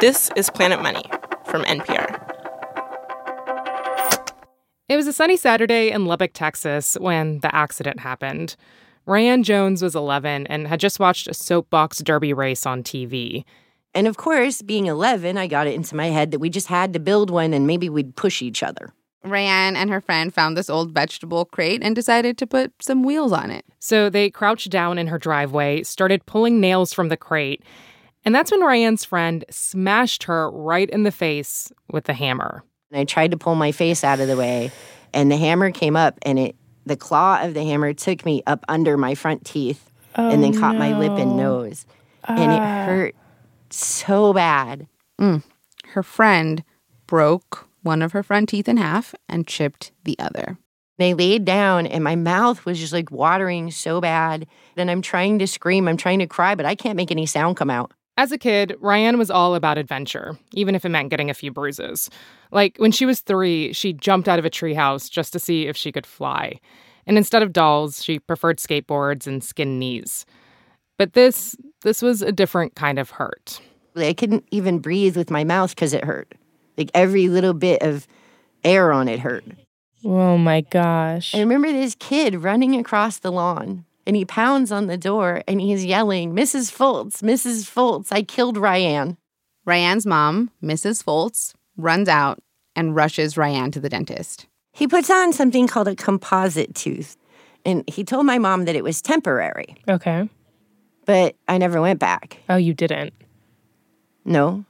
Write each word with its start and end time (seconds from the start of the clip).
This 0.00 0.30
is 0.34 0.48
Planet 0.48 0.80
Money 0.80 1.04
from 1.44 1.62
NPR. 1.64 2.18
It 4.88 4.96
was 4.96 5.06
a 5.06 5.12
sunny 5.12 5.36
Saturday 5.36 5.90
in 5.90 6.06
Lubbock, 6.06 6.30
Texas, 6.32 6.96
when 6.98 7.40
the 7.40 7.54
accident 7.54 8.00
happened. 8.00 8.56
Ryanne 9.06 9.42
Jones 9.42 9.82
was 9.82 9.94
11 9.94 10.46
and 10.46 10.66
had 10.68 10.80
just 10.80 11.00
watched 11.00 11.28
a 11.28 11.34
soapbox 11.34 11.98
derby 11.98 12.32
race 12.32 12.64
on 12.64 12.82
TV. 12.82 13.44
And 13.94 14.06
of 14.06 14.16
course, 14.16 14.62
being 14.62 14.86
11, 14.86 15.36
I 15.36 15.46
got 15.46 15.66
it 15.66 15.74
into 15.74 15.94
my 15.94 16.06
head 16.06 16.30
that 16.30 16.38
we 16.38 16.48
just 16.48 16.68
had 16.68 16.94
to 16.94 16.98
build 16.98 17.28
one 17.28 17.52
and 17.52 17.66
maybe 17.66 17.90
we'd 17.90 18.16
push 18.16 18.40
each 18.40 18.62
other. 18.62 18.94
Ryanne 19.22 19.76
and 19.76 19.90
her 19.90 20.00
friend 20.00 20.32
found 20.32 20.56
this 20.56 20.70
old 20.70 20.92
vegetable 20.92 21.44
crate 21.44 21.82
and 21.82 21.94
decided 21.94 22.38
to 22.38 22.46
put 22.46 22.72
some 22.80 23.02
wheels 23.02 23.32
on 23.32 23.50
it. 23.50 23.66
So 23.78 24.08
they 24.08 24.30
crouched 24.30 24.70
down 24.70 24.96
in 24.96 25.08
her 25.08 25.18
driveway, 25.18 25.82
started 25.82 26.24
pulling 26.24 26.58
nails 26.58 26.94
from 26.94 27.10
the 27.10 27.18
crate, 27.18 27.62
and 28.24 28.34
that's 28.34 28.50
when 28.50 28.60
Ryanne's 28.60 29.04
friend 29.04 29.44
smashed 29.50 30.24
her 30.24 30.50
right 30.50 30.88
in 30.90 31.02
the 31.04 31.12
face 31.12 31.72
with 31.90 32.04
the 32.04 32.12
hammer. 32.14 32.62
And 32.90 33.00
I 33.00 33.04
tried 33.04 33.30
to 33.30 33.36
pull 33.36 33.54
my 33.54 33.72
face 33.72 34.02
out 34.04 34.20
of 34.20 34.26
the 34.28 34.36
way, 34.36 34.70
and 35.14 35.30
the 35.30 35.36
hammer 35.36 35.70
came 35.70 35.96
up, 35.96 36.18
and 36.22 36.38
it 36.38 36.56
the 36.86 36.96
claw 36.96 37.40
of 37.42 37.54
the 37.54 37.62
hammer 37.62 37.92
took 37.92 38.24
me 38.24 38.42
up 38.46 38.64
under 38.68 38.96
my 38.96 39.14
front 39.14 39.44
teeth 39.44 39.90
Oh, 40.16 40.28
and 40.30 40.42
then 40.42 40.58
caught 40.58 40.74
my 40.76 40.98
lip 40.98 41.12
and 41.12 41.36
no. 41.36 41.62
nose. 41.62 41.86
And 42.26 42.50
it 42.52 42.58
Ah. 42.60 42.84
hurt 42.86 43.14
so 43.70 44.32
bad. 44.32 44.86
Her 45.18 46.02
friend 46.02 46.64
broke 47.06 47.68
one 47.82 48.02
of 48.02 48.12
her 48.12 48.22
front 48.22 48.48
teeth 48.48 48.68
in 48.68 48.76
half 48.76 49.14
and 49.28 49.46
chipped 49.46 49.92
the 50.04 50.18
other. 50.18 50.58
And 50.98 51.08
I 51.08 51.12
laid 51.12 51.44
down, 51.44 51.86
and 51.86 52.02
my 52.02 52.16
mouth 52.16 52.64
was 52.64 52.78
just 52.78 52.92
like 52.92 53.10
watering 53.10 53.70
so 53.70 54.00
bad. 54.00 54.46
And 54.76 54.90
I'm 54.90 55.02
trying 55.02 55.38
to 55.38 55.46
scream, 55.46 55.86
I'm 55.88 55.96
trying 55.96 56.18
to 56.20 56.26
cry, 56.26 56.54
but 56.54 56.66
I 56.66 56.74
can't 56.74 56.96
make 56.96 57.10
any 57.10 57.26
sound 57.26 57.56
come 57.56 57.70
out. 57.70 57.92
As 58.20 58.32
a 58.32 58.36
kid, 58.36 58.76
Ryanne 58.80 59.16
was 59.16 59.30
all 59.30 59.54
about 59.54 59.78
adventure, 59.78 60.36
even 60.52 60.74
if 60.74 60.84
it 60.84 60.90
meant 60.90 61.08
getting 61.08 61.30
a 61.30 61.34
few 61.34 61.50
bruises. 61.50 62.10
Like 62.52 62.76
when 62.76 62.92
she 62.92 63.06
was 63.06 63.22
three, 63.22 63.72
she 63.72 63.94
jumped 63.94 64.28
out 64.28 64.38
of 64.38 64.44
a 64.44 64.50
treehouse 64.50 65.10
just 65.10 65.32
to 65.32 65.38
see 65.38 65.66
if 65.66 65.74
she 65.74 65.90
could 65.90 66.04
fly. 66.04 66.60
And 67.06 67.16
instead 67.16 67.42
of 67.42 67.54
dolls, 67.54 68.04
she 68.04 68.18
preferred 68.18 68.58
skateboards 68.58 69.26
and 69.26 69.42
skinned 69.42 69.80
knees. 69.80 70.26
But 70.98 71.14
this 71.14 71.56
this 71.80 72.02
was 72.02 72.20
a 72.20 72.30
different 72.30 72.74
kind 72.74 72.98
of 72.98 73.08
hurt. 73.08 73.62
I 73.96 74.12
couldn't 74.12 74.44
even 74.50 74.80
breathe 74.80 75.16
with 75.16 75.30
my 75.30 75.42
mouth 75.42 75.74
because 75.74 75.94
it 75.94 76.04
hurt. 76.04 76.34
Like 76.76 76.90
every 76.92 77.28
little 77.28 77.54
bit 77.54 77.80
of 77.80 78.06
air 78.64 78.92
on 78.92 79.08
it 79.08 79.20
hurt. 79.20 79.44
Oh 80.04 80.36
my 80.36 80.60
gosh. 80.60 81.34
I 81.34 81.40
remember 81.40 81.72
this 81.72 81.94
kid 81.98 82.42
running 82.42 82.78
across 82.78 83.20
the 83.20 83.32
lawn 83.32 83.86
and 84.10 84.16
he 84.16 84.24
pounds 84.24 84.72
on 84.72 84.88
the 84.88 84.96
door 84.98 85.40
and 85.46 85.60
he's 85.60 85.84
yelling, 85.84 86.32
Mrs. 86.34 86.68
Foltz, 86.76 87.22
Mrs. 87.22 87.70
Foltz, 87.72 88.10
I 88.10 88.24
killed 88.24 88.56
Ryanne. 88.56 89.16
Ryanne's 89.64 90.04
mom, 90.04 90.50
Mrs. 90.60 91.00
Foltz, 91.04 91.54
runs 91.76 92.08
out 92.08 92.40
and 92.74 92.96
rushes 92.96 93.36
Ryanne 93.36 93.70
to 93.70 93.78
the 93.78 93.88
dentist. 93.88 94.46
He 94.72 94.88
puts 94.88 95.10
on 95.10 95.32
something 95.32 95.68
called 95.68 95.86
a 95.86 95.94
composite 95.94 96.74
tooth. 96.74 97.16
And 97.64 97.88
he 97.88 98.02
told 98.02 98.26
my 98.26 98.38
mom 98.38 98.64
that 98.64 98.74
it 98.74 98.82
was 98.82 99.00
temporary, 99.00 99.76
Okay. 99.86 100.28
but 101.04 101.36
I 101.46 101.58
never 101.58 101.80
went 101.80 102.00
back. 102.00 102.38
Oh, 102.48 102.56
you 102.56 102.74
didn't. 102.74 103.12
No. 104.24 104.64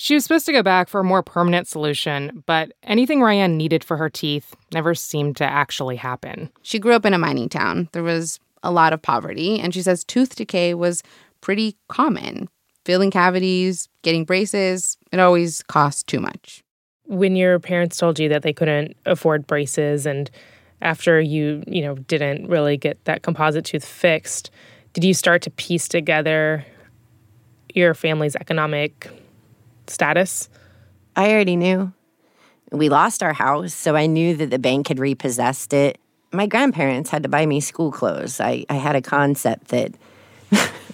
She 0.00 0.14
was 0.14 0.24
supposed 0.24 0.46
to 0.46 0.52
go 0.52 0.64
back 0.64 0.88
for 0.88 0.98
a 1.00 1.04
more 1.04 1.22
permanent 1.22 1.68
solution, 1.68 2.42
but 2.46 2.72
anything 2.82 3.20
Ryanne 3.20 3.56
needed 3.56 3.84
for 3.84 3.96
her 3.96 4.10
teeth 4.10 4.56
never 4.74 4.92
seemed 4.92 5.36
to 5.36 5.44
actually 5.44 5.94
happen. 5.94 6.50
She 6.62 6.80
grew 6.80 6.94
up 6.94 7.06
in 7.06 7.14
a 7.14 7.18
mining 7.18 7.48
town. 7.48 7.90
There 7.92 8.02
was 8.02 8.40
a 8.62 8.70
lot 8.70 8.92
of 8.92 9.02
poverty, 9.02 9.60
and 9.60 9.72
she 9.74 9.82
says 9.82 10.04
tooth 10.04 10.36
decay 10.36 10.74
was 10.74 11.02
pretty 11.40 11.76
common. 11.88 12.48
Filling 12.84 13.10
cavities, 13.10 13.88
getting 14.02 14.24
braces, 14.24 14.96
it 15.12 15.18
always 15.18 15.62
cost 15.64 16.06
too 16.06 16.20
much. 16.20 16.62
When 17.04 17.36
your 17.36 17.58
parents 17.58 17.96
told 17.96 18.18
you 18.18 18.28
that 18.30 18.42
they 18.42 18.52
couldn't 18.52 18.96
afford 19.06 19.46
braces 19.46 20.06
and 20.06 20.30
after 20.80 21.20
you, 21.20 21.62
you 21.66 21.82
know, 21.82 21.94
didn't 21.94 22.48
really 22.48 22.76
get 22.76 23.02
that 23.04 23.22
composite 23.22 23.64
tooth 23.64 23.84
fixed, 23.84 24.50
did 24.92 25.04
you 25.04 25.14
start 25.14 25.42
to 25.42 25.50
piece 25.50 25.88
together 25.88 26.64
your 27.74 27.94
family's 27.94 28.36
economic 28.36 29.08
status? 29.86 30.48
I 31.14 31.30
already 31.32 31.56
knew. 31.56 31.92
We 32.72 32.88
lost 32.88 33.22
our 33.22 33.32
house, 33.32 33.72
so 33.72 33.94
I 33.94 34.06
knew 34.06 34.36
that 34.36 34.50
the 34.50 34.58
bank 34.58 34.88
had 34.88 34.98
repossessed 34.98 35.72
it. 35.72 35.98
My 36.32 36.46
grandparents 36.46 37.10
had 37.10 37.22
to 37.22 37.28
buy 37.28 37.46
me 37.46 37.60
school 37.60 37.92
clothes. 37.92 38.40
I, 38.40 38.64
I 38.68 38.74
had 38.74 38.96
a 38.96 39.02
concept 39.02 39.68
that 39.68 39.92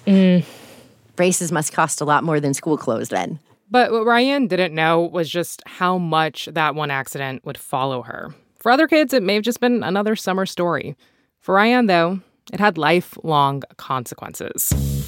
mm. 0.06 0.44
braces 1.16 1.50
must 1.53 1.72
cost 1.72 2.00
a 2.00 2.04
lot 2.04 2.25
more 2.25 2.41
than 2.41 2.54
school 2.54 2.76
clothes 2.76 3.09
then. 3.09 3.38
But 3.70 3.91
what 3.91 4.04
Ryanne 4.04 4.48
didn't 4.48 4.75
know 4.75 5.00
was 5.00 5.31
just 5.31 5.62
how 5.66 5.97
much 5.97 6.47
that 6.53 6.75
one 6.75 6.91
accident 6.91 7.44
would 7.47 7.56
follow 7.56 8.03
her. 8.03 8.34
For 8.59 8.70
other 8.70 8.87
kids, 8.87 9.15
it 9.15 9.22
may 9.22 9.34
have 9.34 9.43
just 9.43 9.60
been 9.60 9.82
another 9.82 10.15
summer 10.15 10.44
story. 10.44 10.94
For 11.41 11.54
Ryanne, 11.54 11.87
though, 11.87 12.20
it 12.53 12.60
had 12.60 12.76
lifelong 12.76 13.62
consequences. 13.78 15.01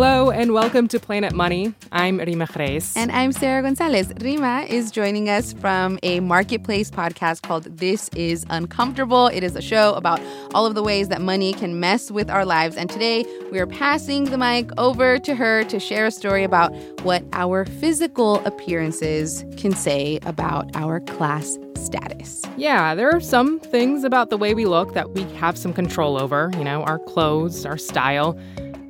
Hello 0.00 0.30
and 0.30 0.52
welcome 0.52 0.86
to 0.86 1.00
Planet 1.00 1.32
Money. 1.32 1.74
I'm 1.90 2.18
Reema 2.20 2.48
Khrais. 2.48 2.96
And 2.96 3.10
I'm 3.10 3.32
Sarah 3.32 3.62
Gonzalez. 3.62 4.12
Reema 4.12 4.64
is 4.68 4.92
joining 4.92 5.28
us 5.28 5.52
from 5.54 5.98
a 6.04 6.20
marketplace 6.20 6.88
podcast 6.88 7.42
called 7.42 7.64
This 7.64 8.08
Is 8.10 8.46
Uncomfortable. 8.48 9.26
It 9.26 9.42
is 9.42 9.56
a 9.56 9.60
show 9.60 9.94
about 9.94 10.20
all 10.54 10.66
of 10.66 10.76
the 10.76 10.84
ways 10.84 11.08
that 11.08 11.20
money 11.20 11.52
can 11.52 11.80
mess 11.80 12.12
with 12.12 12.30
our 12.30 12.44
lives. 12.44 12.76
And 12.76 12.88
today 12.88 13.26
we 13.50 13.58
are 13.58 13.66
passing 13.66 14.26
the 14.26 14.38
mic 14.38 14.70
over 14.78 15.18
to 15.18 15.34
her 15.34 15.64
to 15.64 15.80
share 15.80 16.06
a 16.06 16.12
story 16.12 16.44
about 16.44 16.72
what 17.02 17.24
our 17.32 17.64
physical 17.64 18.36
appearances 18.46 19.44
can 19.56 19.72
say 19.72 20.20
about 20.22 20.70
our 20.76 21.00
class 21.00 21.58
status. 21.74 22.44
Yeah, 22.56 22.94
there 22.94 23.10
are 23.10 23.20
some 23.20 23.58
things 23.58 24.04
about 24.04 24.30
the 24.30 24.36
way 24.36 24.54
we 24.54 24.64
look 24.64 24.94
that 24.94 25.10
we 25.10 25.24
have 25.34 25.58
some 25.58 25.72
control 25.72 26.22
over, 26.22 26.52
you 26.56 26.62
know, 26.62 26.84
our 26.84 27.00
clothes, 27.00 27.66
our 27.66 27.78
style. 27.78 28.38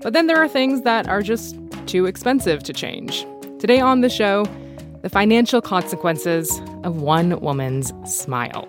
But 0.00 0.12
then 0.12 0.28
there 0.28 0.36
are 0.36 0.48
things 0.48 0.82
that 0.82 1.08
are 1.08 1.22
just 1.22 1.58
too 1.86 2.06
expensive 2.06 2.62
to 2.64 2.72
change. 2.72 3.26
Today 3.58 3.80
on 3.80 4.00
the 4.00 4.08
show, 4.08 4.44
the 5.02 5.08
financial 5.08 5.60
consequences 5.60 6.60
of 6.84 7.02
one 7.02 7.40
woman's 7.40 7.92
smile. 8.04 8.68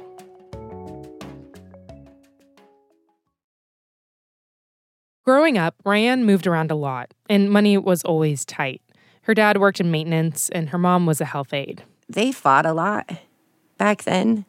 Growing 5.24 5.60
up, 5.60 5.76
Ryanne 5.86 6.24
moved 6.24 6.48
around 6.48 6.72
a 6.72 6.76
lot, 6.76 7.14
and 7.30 7.52
money 7.52 7.78
was 7.78 8.04
always 8.04 8.46
tight. 8.46 8.82
Her 9.22 9.36
dad 9.36 9.60
worked 9.60 9.80
in 9.80 9.92
maintenance, 9.92 10.50
and 10.50 10.70
her 10.70 10.80
mom 10.80 11.06
was 11.06 11.22
a 11.22 11.26
health 11.26 11.54
aide. 11.54 11.84
They 12.08 12.32
fought 12.32 12.66
a 12.66 12.74
lot 12.74 13.08
back 13.78 14.04
then. 14.04 14.46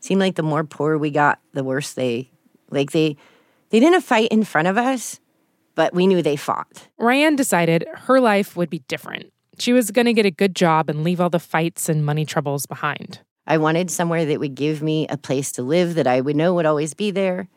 Seemed 0.00 0.20
like 0.20 0.36
the 0.36 0.42
more 0.42 0.64
poor 0.64 0.96
we 0.96 1.10
got, 1.10 1.38
the 1.52 1.62
worse 1.62 1.92
they 1.92 2.30
like 2.70 2.92
they 2.92 3.18
they 3.68 3.78
didn't 3.78 4.00
fight 4.00 4.28
in 4.30 4.44
front 4.44 4.68
of 4.68 4.78
us, 4.78 5.20
but 5.74 5.94
we 5.94 6.06
knew 6.06 6.22
they 6.22 6.36
fought. 6.36 6.88
Ryanne 6.98 7.36
decided 7.36 7.84
her 7.92 8.20
life 8.20 8.56
would 8.56 8.70
be 8.70 8.80
different. 8.88 9.32
She 9.58 9.72
was 9.72 9.90
going 9.90 10.06
to 10.06 10.12
get 10.12 10.26
a 10.26 10.30
good 10.30 10.56
job 10.56 10.88
and 10.88 11.04
leave 11.04 11.20
all 11.20 11.30
the 11.30 11.38
fights 11.38 11.88
and 11.88 12.04
money 12.04 12.24
troubles 12.24 12.66
behind. 12.66 13.20
I 13.46 13.58
wanted 13.58 13.90
somewhere 13.90 14.24
that 14.24 14.40
would 14.40 14.54
give 14.54 14.82
me 14.82 15.06
a 15.08 15.16
place 15.16 15.52
to 15.52 15.62
live 15.62 15.94
that 15.94 16.06
I 16.06 16.20
would 16.20 16.36
know 16.36 16.54
would 16.54 16.66
always 16.66 16.94
be 16.94 17.10
there, 17.10 17.48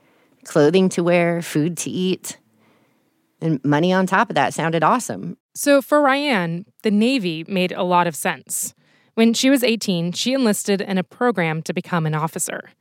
clothing 0.44 0.90
to 0.90 1.04
wear, 1.04 1.42
food 1.42 1.78
to 1.80 1.90
eat, 1.90 2.38
and 3.42 3.64
money 3.64 3.94
on 3.94 4.08
top 4.08 4.30
of 4.30 4.36
that 4.36 4.54
sounded 4.54 4.84
awesome. 4.84 5.38
So 5.54 5.81
for 5.81 6.02
Ryanne, 6.02 6.66
the 6.84 6.92
Navy 6.92 7.46
made 7.48 7.72
a 7.72 7.84
lot 7.84 8.08
of 8.08 8.16
sense. 8.16 8.74
When 9.14 9.34
she 9.34 9.50
was 9.50 9.64
18, 9.64 10.12
she 10.12 10.34
enlisted 10.34 10.81
in 10.81 10.98
a 10.98 11.04
program 11.04 11.62
to 11.64 11.74
become 11.74 12.06
an 12.06 12.16
officer. 12.16 12.72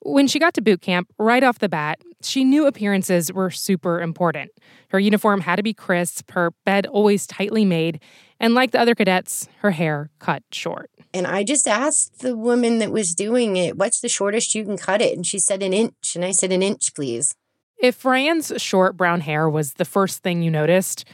When 0.00 0.28
she 0.28 0.38
got 0.38 0.54
to 0.54 0.62
boot 0.62 0.80
camp, 0.80 1.12
right 1.18 1.42
off 1.42 1.58
the 1.58 1.68
bat, 1.68 2.00
she 2.22 2.44
knew 2.44 2.66
appearances 2.66 3.32
were 3.32 3.50
super 3.50 4.00
important. 4.00 4.50
Her 4.90 4.98
uniform 4.98 5.40
had 5.40 5.56
to 5.56 5.62
be 5.62 5.74
crisp, 5.74 6.30
her 6.32 6.52
bed 6.64 6.86
always 6.86 7.26
tightly 7.26 7.64
made, 7.64 8.00
and 8.38 8.54
like 8.54 8.70
the 8.70 8.80
other 8.80 8.94
cadets, 8.94 9.48
her 9.58 9.72
hair 9.72 10.10
cut 10.18 10.42
short. 10.52 10.90
And 11.12 11.26
I 11.26 11.42
just 11.42 11.66
asked 11.66 12.20
the 12.20 12.36
woman 12.36 12.78
that 12.78 12.92
was 12.92 13.14
doing 13.14 13.56
it, 13.56 13.76
what's 13.76 14.00
the 14.00 14.08
shortest 14.08 14.54
you 14.54 14.64
can 14.64 14.76
cut 14.76 15.00
it? 15.00 15.16
And 15.16 15.26
she 15.26 15.38
said 15.38 15.62
an 15.62 15.72
inch. 15.72 16.14
And 16.14 16.24
I 16.24 16.30
said, 16.30 16.52
an 16.52 16.62
inch, 16.62 16.94
please. 16.94 17.34
If 17.78 18.02
Ryanne's 18.02 18.52
short 18.60 18.96
brown 18.96 19.22
hair 19.22 19.48
was 19.48 19.74
the 19.74 19.84
first 19.84 20.22
thing 20.22 20.42
you 20.42 20.50
noticed, 20.50 21.04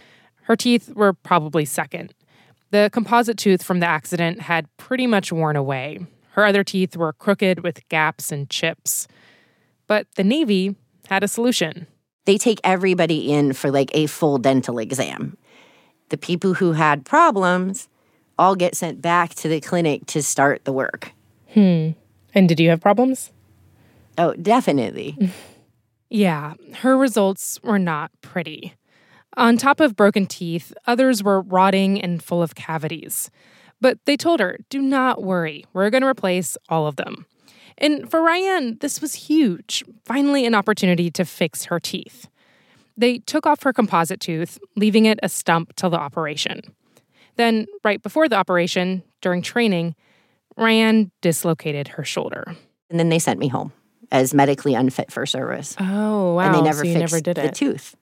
her 0.42 0.56
teeth 0.56 0.90
were 0.94 1.12
probably 1.12 1.64
second. 1.64 2.14
The 2.70 2.90
composite 2.92 3.38
tooth 3.38 3.62
from 3.62 3.80
the 3.80 3.86
accident 3.86 4.42
had 4.42 4.66
pretty 4.76 5.06
much 5.06 5.30
worn 5.30 5.56
away. 5.56 6.06
Her 6.34 6.44
other 6.44 6.64
teeth 6.64 6.96
were 6.96 7.12
crooked 7.12 7.60
with 7.62 7.88
gaps 7.88 8.32
and 8.32 8.50
chips. 8.50 9.06
But 9.86 10.08
the 10.16 10.24
Navy 10.24 10.74
had 11.08 11.22
a 11.22 11.28
solution. 11.28 11.86
They 12.24 12.38
take 12.38 12.60
everybody 12.64 13.32
in 13.32 13.52
for 13.52 13.70
like 13.70 13.90
a 13.94 14.06
full 14.06 14.38
dental 14.38 14.78
exam. 14.78 15.36
The 16.08 16.16
people 16.16 16.54
who 16.54 16.72
had 16.72 17.04
problems 17.04 17.88
all 18.36 18.56
get 18.56 18.74
sent 18.74 19.00
back 19.00 19.34
to 19.36 19.48
the 19.48 19.60
clinic 19.60 20.06
to 20.06 20.22
start 20.24 20.64
the 20.64 20.72
work. 20.72 21.12
Hmm. 21.52 21.90
And 22.34 22.48
did 22.48 22.58
you 22.58 22.68
have 22.70 22.80
problems? 22.80 23.30
Oh, 24.18 24.34
definitely. 24.34 25.16
Yeah, 26.10 26.54
her 26.74 26.96
results 26.96 27.60
were 27.64 27.78
not 27.78 28.12
pretty. 28.20 28.74
On 29.36 29.56
top 29.56 29.80
of 29.80 29.96
broken 29.96 30.26
teeth, 30.26 30.72
others 30.86 31.24
were 31.24 31.40
rotting 31.40 32.00
and 32.00 32.22
full 32.22 32.40
of 32.40 32.54
cavities. 32.54 33.32
But 33.84 33.98
they 34.06 34.16
told 34.16 34.40
her, 34.40 34.56
do 34.70 34.80
not 34.80 35.22
worry, 35.22 35.66
we're 35.74 35.90
going 35.90 36.00
to 36.00 36.08
replace 36.08 36.56
all 36.70 36.86
of 36.86 36.96
them. 36.96 37.26
And 37.76 38.10
for 38.10 38.22
Ryanne, 38.22 38.78
this 38.80 39.02
was 39.02 39.12
huge. 39.12 39.84
Finally, 40.06 40.46
an 40.46 40.54
opportunity 40.54 41.10
to 41.10 41.26
fix 41.26 41.66
her 41.66 41.78
teeth. 41.78 42.26
They 42.96 43.18
took 43.18 43.44
off 43.44 43.62
her 43.62 43.74
composite 43.74 44.20
tooth, 44.20 44.58
leaving 44.74 45.04
it 45.04 45.18
a 45.22 45.28
stump 45.28 45.76
till 45.76 45.90
the 45.90 45.98
operation. 45.98 46.62
Then, 47.36 47.66
right 47.84 48.02
before 48.02 48.26
the 48.26 48.36
operation, 48.36 49.02
during 49.20 49.42
training, 49.42 49.96
Ryanne 50.56 51.10
dislocated 51.20 51.88
her 51.88 52.04
shoulder. 52.04 52.56
And 52.88 52.98
then 52.98 53.10
they 53.10 53.18
sent 53.18 53.38
me 53.38 53.48
home 53.48 53.70
as 54.10 54.32
medically 54.32 54.72
unfit 54.72 55.12
for 55.12 55.26
service. 55.26 55.76
Oh, 55.78 56.36
wow. 56.36 56.46
and 56.46 56.54
they 56.54 56.62
never 56.62 56.86
so 56.86 56.90
fixed 56.90 57.12
never 57.12 57.20
did 57.20 57.36
the 57.36 57.48
it. 57.48 57.54
tooth. 57.54 57.94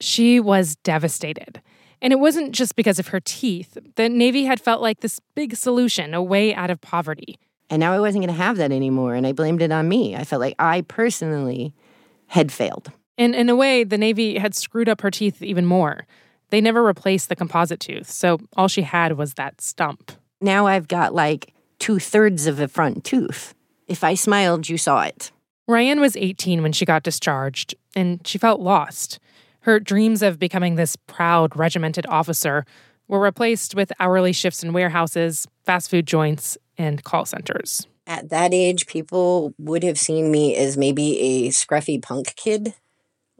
She 0.00 0.40
was 0.40 0.76
devastated. 0.76 1.60
And 2.02 2.12
it 2.12 2.18
wasn't 2.18 2.52
just 2.52 2.76
because 2.76 2.98
of 2.98 3.08
her 3.08 3.20
teeth. 3.20 3.78
The 3.96 4.08
Navy 4.08 4.44
had 4.44 4.60
felt 4.60 4.82
like 4.82 5.00
this 5.00 5.20
big 5.34 5.56
solution, 5.56 6.14
a 6.14 6.22
way 6.22 6.54
out 6.54 6.70
of 6.70 6.80
poverty. 6.80 7.38
And 7.70 7.80
now 7.80 7.92
I 7.92 8.00
wasn't 8.00 8.24
going 8.24 8.34
to 8.34 8.42
have 8.42 8.58
that 8.58 8.70
anymore. 8.70 9.14
And 9.14 9.26
I 9.26 9.32
blamed 9.32 9.62
it 9.62 9.72
on 9.72 9.88
me. 9.88 10.14
I 10.14 10.24
felt 10.24 10.40
like 10.40 10.54
I 10.58 10.82
personally 10.82 11.74
had 12.28 12.52
failed. 12.52 12.92
And 13.18 13.34
in 13.34 13.48
a 13.48 13.56
way, 13.56 13.82
the 13.82 13.98
Navy 13.98 14.38
had 14.38 14.54
screwed 14.54 14.88
up 14.88 15.00
her 15.00 15.10
teeth 15.10 15.42
even 15.42 15.64
more. 15.64 16.06
They 16.50 16.60
never 16.60 16.82
replaced 16.82 17.28
the 17.28 17.36
composite 17.36 17.80
tooth, 17.80 18.08
so 18.08 18.38
all 18.56 18.68
she 18.68 18.82
had 18.82 19.16
was 19.16 19.34
that 19.34 19.60
stump. 19.60 20.12
Now 20.40 20.66
I've 20.66 20.86
got 20.86 21.14
like 21.14 21.52
two 21.78 21.98
thirds 21.98 22.46
of 22.46 22.60
a 22.60 22.68
front 22.68 23.04
tooth. 23.04 23.54
If 23.88 24.04
I 24.04 24.14
smiled, 24.14 24.68
you 24.68 24.78
saw 24.78 25.02
it. 25.02 25.32
Ryanne 25.68 26.00
was 26.00 26.16
18 26.16 26.62
when 26.62 26.72
she 26.72 26.84
got 26.84 27.02
discharged, 27.02 27.74
and 27.96 28.24
she 28.26 28.38
felt 28.38 28.60
lost. 28.60 29.18
Her 29.66 29.80
dreams 29.80 30.22
of 30.22 30.38
becoming 30.38 30.76
this 30.76 30.94
proud, 31.08 31.56
regimented 31.56 32.06
officer 32.06 32.64
were 33.08 33.18
replaced 33.18 33.74
with 33.74 33.90
hourly 33.98 34.32
shifts 34.32 34.62
in 34.62 34.72
warehouses, 34.72 35.48
fast 35.64 35.90
food 35.90 36.06
joints, 36.06 36.56
and 36.78 37.02
call 37.02 37.24
centers. 37.24 37.84
At 38.06 38.28
that 38.28 38.54
age, 38.54 38.86
people 38.86 39.54
would 39.58 39.82
have 39.82 39.98
seen 39.98 40.30
me 40.30 40.54
as 40.54 40.76
maybe 40.76 41.18
a 41.18 41.48
scruffy 41.48 42.00
punk 42.00 42.36
kid. 42.36 42.74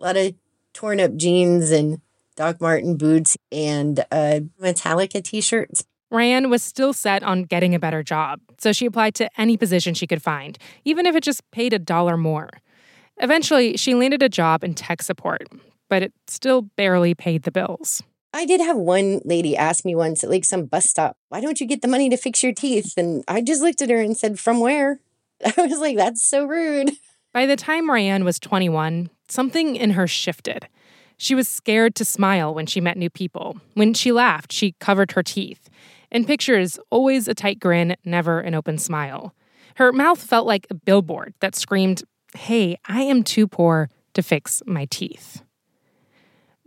A 0.00 0.04
lot 0.04 0.16
of 0.16 0.34
torn 0.72 0.98
up 0.98 1.14
jeans 1.14 1.70
and 1.70 2.00
Doc 2.34 2.60
Martens 2.60 2.96
boots 2.96 3.36
and 3.52 4.00
uh, 4.10 4.40
Metallica 4.60 5.22
t 5.22 5.40
shirts. 5.40 5.84
Ryanne 6.10 6.50
was 6.50 6.60
still 6.60 6.92
set 6.92 7.22
on 7.22 7.44
getting 7.44 7.72
a 7.72 7.78
better 7.78 8.02
job, 8.02 8.40
so 8.58 8.72
she 8.72 8.86
applied 8.86 9.14
to 9.14 9.30
any 9.40 9.56
position 9.56 9.94
she 9.94 10.08
could 10.08 10.24
find, 10.24 10.58
even 10.84 11.06
if 11.06 11.14
it 11.14 11.22
just 11.22 11.48
paid 11.52 11.72
a 11.72 11.78
dollar 11.78 12.16
more. 12.16 12.50
Eventually, 13.18 13.76
she 13.76 13.94
landed 13.94 14.24
a 14.24 14.28
job 14.28 14.64
in 14.64 14.74
tech 14.74 15.02
support, 15.02 15.46
but 15.88 16.02
it 16.02 16.12
still 16.26 16.62
barely 16.62 17.14
paid 17.14 17.42
the 17.42 17.52
bills. 17.52 18.02
I 18.32 18.44
did 18.44 18.60
have 18.60 18.76
one 18.76 19.20
lady 19.24 19.56
ask 19.56 19.84
me 19.84 19.94
once 19.94 20.22
at 20.22 20.30
like 20.30 20.44
some 20.44 20.66
bus 20.66 20.90
stop, 20.90 21.16
why 21.30 21.40
don't 21.40 21.60
you 21.60 21.66
get 21.66 21.82
the 21.82 21.88
money 21.88 22.10
to 22.10 22.16
fix 22.16 22.42
your 22.42 22.52
teeth? 22.52 22.92
And 22.96 23.24
I 23.26 23.40
just 23.40 23.62
looked 23.62 23.80
at 23.80 23.90
her 23.90 24.00
and 24.00 24.16
said, 24.16 24.38
from 24.38 24.60
where? 24.60 25.00
I 25.56 25.62
was 25.62 25.78
like, 25.78 25.96
that's 25.96 26.22
so 26.22 26.44
rude. 26.44 26.92
By 27.32 27.46
the 27.46 27.56
time 27.56 27.90
Ryanne 27.90 28.24
was 28.24 28.38
21, 28.38 29.10
something 29.28 29.76
in 29.76 29.92
her 29.92 30.06
shifted. 30.06 30.68
She 31.16 31.34
was 31.34 31.48
scared 31.48 31.94
to 31.96 32.04
smile 32.04 32.54
when 32.54 32.66
she 32.66 32.80
met 32.80 32.98
new 32.98 33.10
people. 33.10 33.58
When 33.74 33.94
she 33.94 34.12
laughed, 34.12 34.52
she 34.52 34.72
covered 34.80 35.12
her 35.12 35.22
teeth. 35.22 35.70
In 36.10 36.24
pictures, 36.24 36.78
always 36.90 37.26
a 37.28 37.34
tight 37.34 37.58
grin, 37.58 37.96
never 38.04 38.40
an 38.40 38.54
open 38.54 38.78
smile. 38.78 39.34
Her 39.76 39.92
mouth 39.92 40.22
felt 40.22 40.46
like 40.46 40.66
a 40.70 40.74
billboard 40.74 41.34
that 41.40 41.54
screamed, 41.54 42.02
Hey, 42.34 42.76
I 42.86 43.02
am 43.02 43.22
too 43.22 43.46
poor 43.46 43.88
to 44.14 44.22
fix 44.22 44.62
my 44.66 44.86
teeth. 44.90 45.42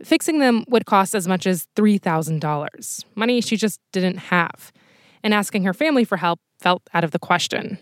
Fixing 0.02 0.38
them 0.38 0.64
would 0.68 0.86
cost 0.86 1.14
as 1.14 1.28
much 1.28 1.46
as 1.46 1.66
$3,000, 1.76 3.04
money 3.14 3.40
she 3.40 3.56
just 3.56 3.80
didn't 3.92 4.16
have. 4.16 4.72
And 5.22 5.34
asking 5.34 5.64
her 5.64 5.74
family 5.74 6.04
for 6.04 6.16
help 6.16 6.40
felt 6.58 6.82
out 6.94 7.04
of 7.04 7.10
the 7.10 7.18
question. 7.18 7.78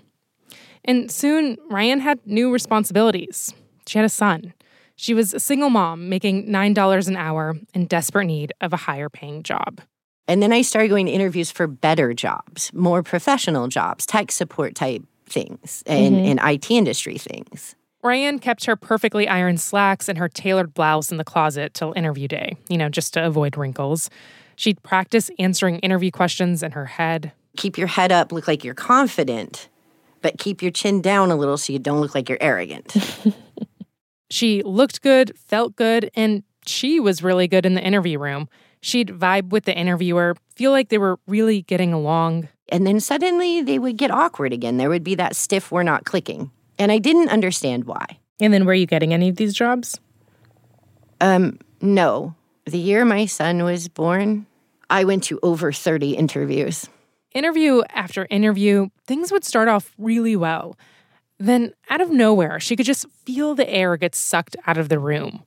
And 0.85 1.11
soon, 1.11 1.56
Ryanne 1.70 2.00
had 2.00 2.19
new 2.26 2.53
responsibilities. 2.53 3.53
She 3.87 3.99
had 3.99 4.05
a 4.05 4.09
son. 4.09 4.55
She 4.97 5.15
was 5.15 5.32
a 5.32 5.41
single 5.41 5.70
mom 5.70 6.09
making 6.09 6.49
$9 6.49 7.09
an 7.09 7.17
hour 7.17 7.56
in 7.73 7.87
desperate 7.87 8.26
need 8.26 8.53
of 8.61 8.73
a 8.73 8.76
higher 8.76 9.09
paying 9.09 9.44
job. 9.44 9.81
And 10.26 10.43
then 10.43 10.53
I 10.53 10.62
started 10.62 10.88
going 10.88 11.06
to 11.06 11.12
interviews 11.12 11.50
for 11.50 11.67
better 11.67 12.12
jobs, 12.12 12.73
more 12.75 13.03
professional 13.03 13.69
jobs, 13.69 14.05
tech 14.05 14.32
support 14.32 14.75
type 14.75 15.03
things, 15.26 15.82
and, 15.87 16.17
mm-hmm. 16.17 16.38
and 16.38 16.41
IT 16.43 16.71
industry 16.71 17.17
things. 17.17 17.76
Ryanne 18.03 18.39
kept 18.41 18.67
her 18.67 18.77
perfectly 18.77 19.29
ironed 19.29 19.61
slacks 19.61 20.09
and 20.09 20.19
her 20.19 20.29
tailored 20.29 20.73
blouse 20.73 21.11
in 21.11 21.17
the 21.17 21.25
closet 21.25 21.75
till 21.75 21.93
interview 21.97 22.29
day, 22.29 22.56
you 22.69 22.79
know, 22.79 22.89
just 22.89 23.12
to 23.15 23.27
avoid 23.27 23.56
wrinkles. 23.56 24.09
She'd 24.56 24.83
practice 24.83 25.31
answering 25.39 25.79
interview 25.81 26.11
questions 26.11 26.62
in 26.62 26.73
her 26.73 26.87
head. 26.87 27.33
Keep 27.56 27.77
your 27.77 27.89
head 27.89 28.12
up, 28.12 28.31
look 28.33 28.47
like 28.47 28.62
you're 28.65 28.75
confident, 28.75 29.69
but 30.23 30.39
keep 30.39 30.62
your 30.62 30.71
chin 30.71 31.00
down 31.00 31.31
a 31.31 31.37
little 31.37 31.56
so 31.56 31.73
you 31.73 31.79
don't 31.79 32.00
look 32.00 32.15
like 32.15 32.29
you're 32.29 32.39
arrogant. 32.41 32.95
She 34.31 34.62
looked 34.62 35.00
good, 35.00 35.33
felt 35.39 35.75
good, 35.75 36.11
and 36.15 36.43
she 36.67 37.00
was 37.00 37.23
really 37.23 37.49
good 37.49 37.65
in 37.65 37.75
the 37.75 37.83
interview 37.83 38.19
room. 38.19 38.49
She'd 38.83 39.09
vibe 39.09 39.49
with 39.49 39.65
the 39.65 39.75
interviewer, 39.75 40.37
feel 40.55 40.71
like 40.71 40.91
they 40.91 40.99
were 40.99 41.19
really 41.27 41.62
getting 41.62 41.93
along. 41.93 42.49
and 42.69 42.87
then 42.87 43.00
suddenly 43.00 43.62
they 43.62 43.79
would 43.79 43.97
get 43.97 44.11
awkward 44.11 44.53
again. 44.53 44.77
There 44.77 44.91
would 44.91 45.03
be 45.03 45.15
that 45.15 45.35
stiff, 45.35 45.73
we're 45.73 45.83
not 45.83 46.05
clicking. 46.05 46.50
And 46.78 46.92
I 46.92 46.98
didn't 46.98 47.28
understand 47.28 47.84
why. 47.84 48.19
And 48.40 48.52
then 48.52 48.64
were 48.64 48.75
you 48.75 48.86
getting 48.86 49.12
any 49.12 49.28
of 49.28 49.36
these 49.36 49.54
jobs? 49.54 49.98
Um, 51.20 51.58
no. 51.80 52.34
The 52.66 52.78
year 52.78 53.04
my 53.04 53.26
son 53.26 53.64
was 53.64 53.88
born, 53.88 54.46
I 54.90 55.04
went 55.04 55.25
to 55.25 55.40
over 55.42 55.72
30 55.72 56.12
interviews. 56.12 56.88
Interview 57.34 57.82
after 57.90 58.26
interview, 58.30 58.88
things 59.06 59.32
would 59.32 59.44
start 59.44 59.69
off 59.69 59.92
really 59.98 60.36
well. 60.36 60.76
Then, 61.38 61.72
out 61.88 62.00
of 62.00 62.10
nowhere, 62.10 62.58
she 62.58 62.75
could 62.75 62.86
just 62.86 63.06
feel 63.25 63.54
the 63.54 63.69
air 63.69 63.96
get 63.96 64.14
sucked 64.14 64.56
out 64.66 64.76
of 64.76 64.88
the 64.88 64.98
room. 64.98 65.44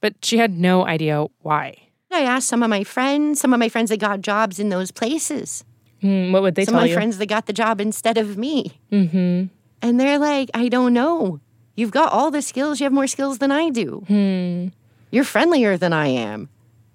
But 0.00 0.22
she 0.22 0.38
had 0.38 0.58
no 0.58 0.84
idea 0.86 1.26
why. 1.40 1.76
I 2.12 2.20
asked 2.20 2.46
some 2.48 2.62
of 2.62 2.70
my 2.70 2.84
friends, 2.84 3.40
some 3.40 3.52
of 3.52 3.58
my 3.58 3.68
friends 3.68 3.90
that 3.90 4.00
got 4.00 4.20
jobs 4.20 4.60
in 4.60 4.68
those 4.68 4.90
places. 4.90 5.64
Hmm, 6.00 6.30
what 6.32 6.42
would 6.42 6.54
they 6.54 6.62
say? 6.62 6.66
some 6.66 6.76
of 6.76 6.82
my 6.82 6.88
you? 6.88 6.94
friends 6.94 7.18
that 7.18 7.26
got 7.26 7.46
the 7.46 7.52
job 7.52 7.80
instead 7.80 8.18
of 8.18 8.36
me. 8.36 8.78
Mm-hmm. 8.92 9.46
And 9.84 10.00
they're 10.00 10.18
like, 10.18 10.50
I 10.54 10.70
don't 10.70 10.94
know. 10.94 11.40
You've 11.76 11.90
got 11.90 12.10
all 12.10 12.30
the 12.30 12.40
skills. 12.40 12.80
You 12.80 12.84
have 12.84 12.92
more 12.92 13.06
skills 13.06 13.36
than 13.36 13.52
I 13.52 13.68
do. 13.68 14.02
Hmm. 14.08 14.68
You're 15.10 15.24
friendlier 15.24 15.76
than 15.76 15.92
I 15.92 16.06
am. 16.06 16.48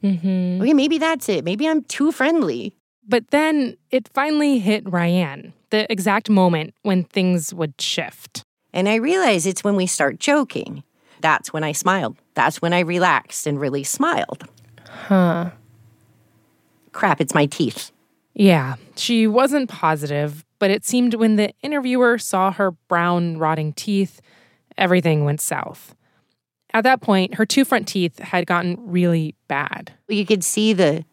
Mm-hmm. 0.04 0.64
Okay, 0.64 0.74
maybe 0.74 0.98
that's 0.98 1.30
it. 1.30 1.46
Maybe 1.46 1.68
I'm 1.68 1.84
too 1.84 2.12
friendly. 2.12 2.74
But 3.08 3.30
then 3.30 3.78
it 3.92 4.08
finally 4.08 4.58
hit 4.58 4.86
Ryanne, 4.86 5.54
the 5.70 5.92
exact 5.92 6.32
moment 6.32 6.74
when 6.82 7.04
things 7.04 7.54
would 7.54 7.80
shift. 7.80 8.42
And 8.74 8.90
I 8.90 8.96
realize 8.96 9.46
it's 9.46 9.64
when 9.64 9.76
we 9.76 9.86
start 9.86 10.20
joking. 10.20 10.84
That's 11.22 11.54
when 11.54 11.64
I 11.64 11.74
smiled. 11.74 12.18
That's 12.34 12.60
when 12.60 12.74
I 12.74 12.80
relaxed 12.80 13.46
and 13.46 13.60
really 13.60 13.84
smiled. 13.84 14.46
Huh. 14.88 15.52
Crap, 16.92 17.22
it's 17.22 17.36
my 17.36 17.46
teeth. 17.46 17.92
Yeah, 18.34 18.76
she 18.96 19.28
wasn't 19.28 19.70
positive, 19.70 20.46
but 20.60 20.72
it 20.72 20.86
seemed 20.86 21.16
when 21.16 21.36
the 21.36 21.54
interviewer 21.62 22.18
saw 22.18 22.52
her 22.52 22.72
brown, 22.72 23.38
rotting 23.38 23.74
teeth, 23.74 24.22
everything 24.78 25.26
went 25.26 25.42
south. 25.42 25.96
At 26.74 26.84
that 26.84 27.02
point, 27.02 27.36
her 27.36 27.46
two 27.46 27.66
front 27.66 27.88
teeth 27.88 28.20
had 28.20 28.46
gotten 28.46 28.78
really 28.80 29.36
bad. 29.48 29.94
You 30.08 30.26
could 30.26 30.44
see 30.44 30.74
the 30.74 31.06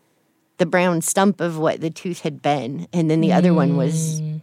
the 0.58 0.66
brown 0.66 1.02
stump 1.02 1.40
of 1.40 1.58
what 1.58 1.80
the 1.80 1.90
tooth 1.90 2.20
had 2.20 2.40
been, 2.40 2.86
and 2.92 3.10
then 3.10 3.20
the 3.20 3.32
other 3.32 3.52
one 3.52 3.76
was 3.76 4.20
mm. 4.20 4.40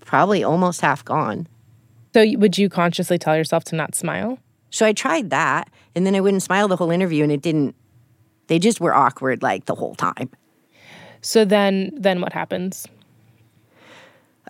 probably 0.00 0.42
almost 0.42 0.80
half 0.80 1.04
gone. 1.04 1.46
So 2.14 2.24
would 2.36 2.56
you 2.56 2.70
consciously 2.70 3.18
tell 3.18 3.36
yourself 3.36 3.64
to 3.64 3.76
not 3.76 3.94
smile? 3.94 4.38
So 4.70 4.86
I 4.86 4.92
tried 4.92 5.30
that, 5.30 5.68
and 5.94 6.06
then 6.06 6.14
I 6.14 6.20
wouldn't 6.20 6.42
smile 6.42 6.68
the 6.68 6.76
whole 6.76 6.90
interview, 6.90 7.22
and 7.22 7.32
it 7.32 7.42
didn't. 7.42 7.74
They 8.46 8.58
just 8.58 8.80
were 8.80 8.94
awkward 8.94 9.42
like 9.42 9.66
the 9.66 9.74
whole 9.74 9.94
time. 9.94 10.30
So 11.24 11.46
then 11.46 11.90
then 11.96 12.20
what 12.20 12.34
happens? 12.34 12.86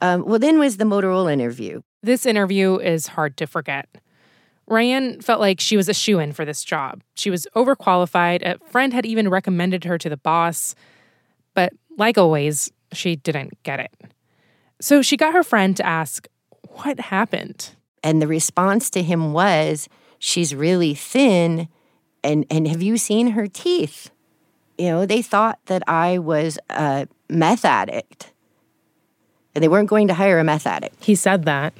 Um, 0.02 0.24
well, 0.26 0.40
then 0.40 0.58
was 0.58 0.76
the 0.76 0.84
Motorola 0.84 1.32
interview. 1.32 1.82
This 2.02 2.26
interview 2.26 2.78
is 2.78 3.06
hard 3.06 3.36
to 3.36 3.46
forget. 3.46 3.88
Ryanne 4.68 5.22
felt 5.22 5.38
like 5.38 5.60
she 5.60 5.76
was 5.76 5.88
a 5.88 5.94
shoe 5.94 6.18
in 6.18 6.32
for 6.32 6.44
this 6.44 6.64
job. 6.64 7.02
She 7.14 7.30
was 7.30 7.46
overqualified. 7.54 8.42
A 8.42 8.58
friend 8.70 8.92
had 8.92 9.06
even 9.06 9.28
recommended 9.28 9.84
her 9.84 9.98
to 9.98 10.08
the 10.08 10.16
boss. 10.16 10.74
But 11.54 11.72
like 11.96 12.18
always, 12.18 12.72
she 12.92 13.14
didn't 13.14 13.62
get 13.62 13.78
it. 13.78 13.92
So 14.80 15.00
she 15.00 15.16
got 15.16 15.32
her 15.32 15.44
friend 15.44 15.76
to 15.76 15.86
ask, 15.86 16.26
What 16.70 16.98
happened? 16.98 17.70
And 18.02 18.20
the 18.20 18.26
response 18.26 18.90
to 18.90 19.02
him 19.02 19.32
was, 19.32 19.88
She's 20.18 20.56
really 20.56 20.94
thin. 20.94 21.68
And, 22.24 22.46
and 22.50 22.66
have 22.66 22.82
you 22.82 22.96
seen 22.96 23.28
her 23.28 23.46
teeth? 23.46 24.10
You 24.78 24.90
know, 24.90 25.06
they 25.06 25.22
thought 25.22 25.58
that 25.66 25.82
I 25.88 26.18
was 26.18 26.58
a 26.68 27.06
meth 27.28 27.64
addict. 27.64 28.32
And 29.54 29.62
they 29.62 29.68
weren't 29.68 29.88
going 29.88 30.08
to 30.08 30.14
hire 30.14 30.38
a 30.38 30.44
meth 30.44 30.66
addict. 30.66 31.04
He 31.04 31.14
said 31.14 31.44
that. 31.44 31.74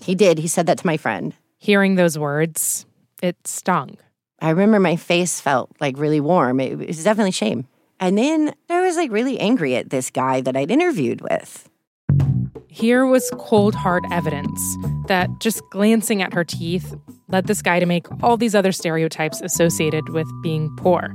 He 0.00 0.14
did. 0.14 0.38
He 0.38 0.48
said 0.48 0.66
that 0.66 0.78
to 0.78 0.86
my 0.86 0.96
friend. 0.96 1.34
Hearing 1.58 1.96
those 1.96 2.18
words, 2.18 2.86
it 3.22 3.36
stung. 3.46 3.96
I 4.40 4.50
remember 4.50 4.78
my 4.78 4.96
face 4.96 5.40
felt 5.40 5.70
like 5.80 5.98
really 5.98 6.20
warm. 6.20 6.60
It 6.60 6.86
was 6.86 7.02
definitely 7.02 7.32
shame. 7.32 7.66
And 7.98 8.18
then 8.18 8.54
I 8.68 8.82
was 8.82 8.96
like 8.96 9.10
really 9.10 9.40
angry 9.40 9.76
at 9.76 9.90
this 9.90 10.10
guy 10.10 10.40
that 10.42 10.56
I'd 10.56 10.70
interviewed 10.70 11.20
with. 11.22 11.68
Here 12.68 13.06
was 13.06 13.30
cold, 13.38 13.74
hard 13.74 14.04
evidence 14.10 14.60
that 15.06 15.30
just 15.40 15.62
glancing 15.70 16.20
at 16.22 16.34
her 16.34 16.44
teeth 16.44 16.94
led 17.28 17.46
this 17.46 17.62
guy 17.62 17.78
to 17.78 17.86
make 17.86 18.06
all 18.22 18.36
these 18.36 18.54
other 18.54 18.72
stereotypes 18.72 19.40
associated 19.40 20.08
with 20.08 20.26
being 20.42 20.74
poor, 20.76 21.14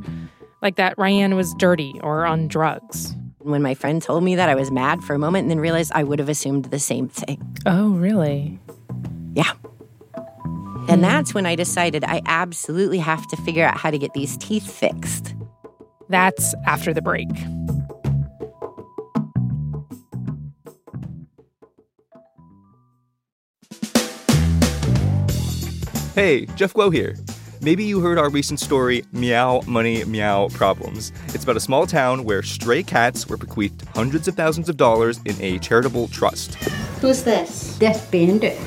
like 0.62 0.76
that 0.76 0.98
Ryanne 0.98 1.36
was 1.36 1.54
dirty 1.56 2.00
or 2.04 2.26
on 2.26 2.48
drugs. 2.48 3.16
When 3.40 3.62
my 3.62 3.74
friend 3.74 4.02
told 4.02 4.24
me 4.24 4.36
that, 4.36 4.50
I 4.50 4.56
was 4.56 4.70
mad 4.70 5.04
for 5.04 5.14
a 5.14 5.20
moment 5.20 5.44
and 5.44 5.52
then 5.52 5.60
realized 5.60 5.92
I 5.96 6.04
would 6.04 6.20
have 6.20 6.30
assumed 6.30 6.66
the 6.66 6.80
same 6.80 7.08
thing. 7.08 7.42
Oh, 7.66 7.92
really? 7.92 8.60
Yeah. 9.34 9.52
And 10.90 11.04
that's 11.04 11.34
when 11.34 11.46
I 11.46 11.56
decided 11.56 12.04
I 12.04 12.22
absolutely 12.26 12.98
have 12.98 13.26
to 13.28 13.38
figure 13.38 13.66
out 13.66 13.78
how 13.78 13.92
to 13.92 13.98
get 13.98 14.14
these 14.14 14.36
teeth 14.38 14.70
fixed. 14.70 15.36
That's 16.10 16.54
after 16.66 16.94
the 16.94 17.02
break. 17.02 17.30
Hey, 26.16 26.48
Jeff 26.56 26.74
Guo 26.74 26.94
here. 26.94 27.16
Maybe 27.62 27.84
you 27.84 28.00
heard 28.00 28.18
our 28.18 28.30
recent 28.30 28.58
story, 28.62 29.04
Meow 29.12 29.62
Money 29.68 30.06
Meow 30.06 30.48
Problems. 30.48 31.12
It's 31.34 31.44
about 31.44 31.58
a 31.58 31.60
small 31.60 31.86
town 31.86 32.24
where 32.24 32.42
stray 32.42 32.84
cats 32.84 33.28
were 33.28 33.36
bequeathed 33.36 33.86
hundreds 33.90 34.30
of 34.30 34.36
thousands 34.36 34.70
of 34.70 34.78
dollars 34.78 35.20
in 35.26 35.36
a 35.42 35.60
charitable 35.60 36.08
trust. 36.08 36.56
Who's 37.02 37.24
this? 37.24 37.78
That's 37.78 38.00
Bandit. 38.06 38.58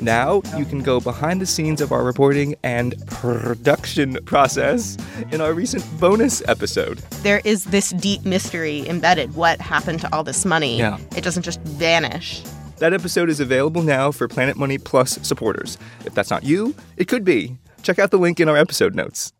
Now 0.00 0.42
you 0.56 0.64
can 0.64 0.84
go 0.84 1.00
behind 1.00 1.40
the 1.40 1.46
scenes 1.46 1.80
of 1.80 1.90
our 1.90 2.04
reporting 2.04 2.54
and 2.62 2.94
production 3.08 4.18
process 4.24 4.96
in 5.32 5.40
our 5.40 5.52
recent 5.52 5.84
bonus 5.98 6.46
episode. 6.48 6.98
There 7.24 7.40
is 7.44 7.64
this 7.64 7.90
deep 7.90 8.24
mystery 8.24 8.88
embedded. 8.88 9.34
What 9.34 9.60
happened 9.60 10.00
to 10.02 10.14
all 10.14 10.22
this 10.22 10.44
money? 10.44 10.78
Yeah. 10.78 10.98
It 11.16 11.24
doesn't 11.24 11.42
just 11.42 11.60
vanish. 11.62 12.42
That 12.82 12.92
episode 12.92 13.30
is 13.30 13.38
available 13.38 13.82
now 13.82 14.10
for 14.10 14.26
Planet 14.26 14.56
Money 14.56 14.76
Plus 14.76 15.12
supporters. 15.24 15.78
If 16.04 16.14
that's 16.14 16.30
not 16.30 16.42
you, 16.42 16.74
it 16.96 17.06
could 17.06 17.22
be. 17.22 17.56
Check 17.84 18.00
out 18.00 18.10
the 18.10 18.18
link 18.18 18.40
in 18.40 18.48
our 18.48 18.56
episode 18.56 18.96
notes. 18.96 19.32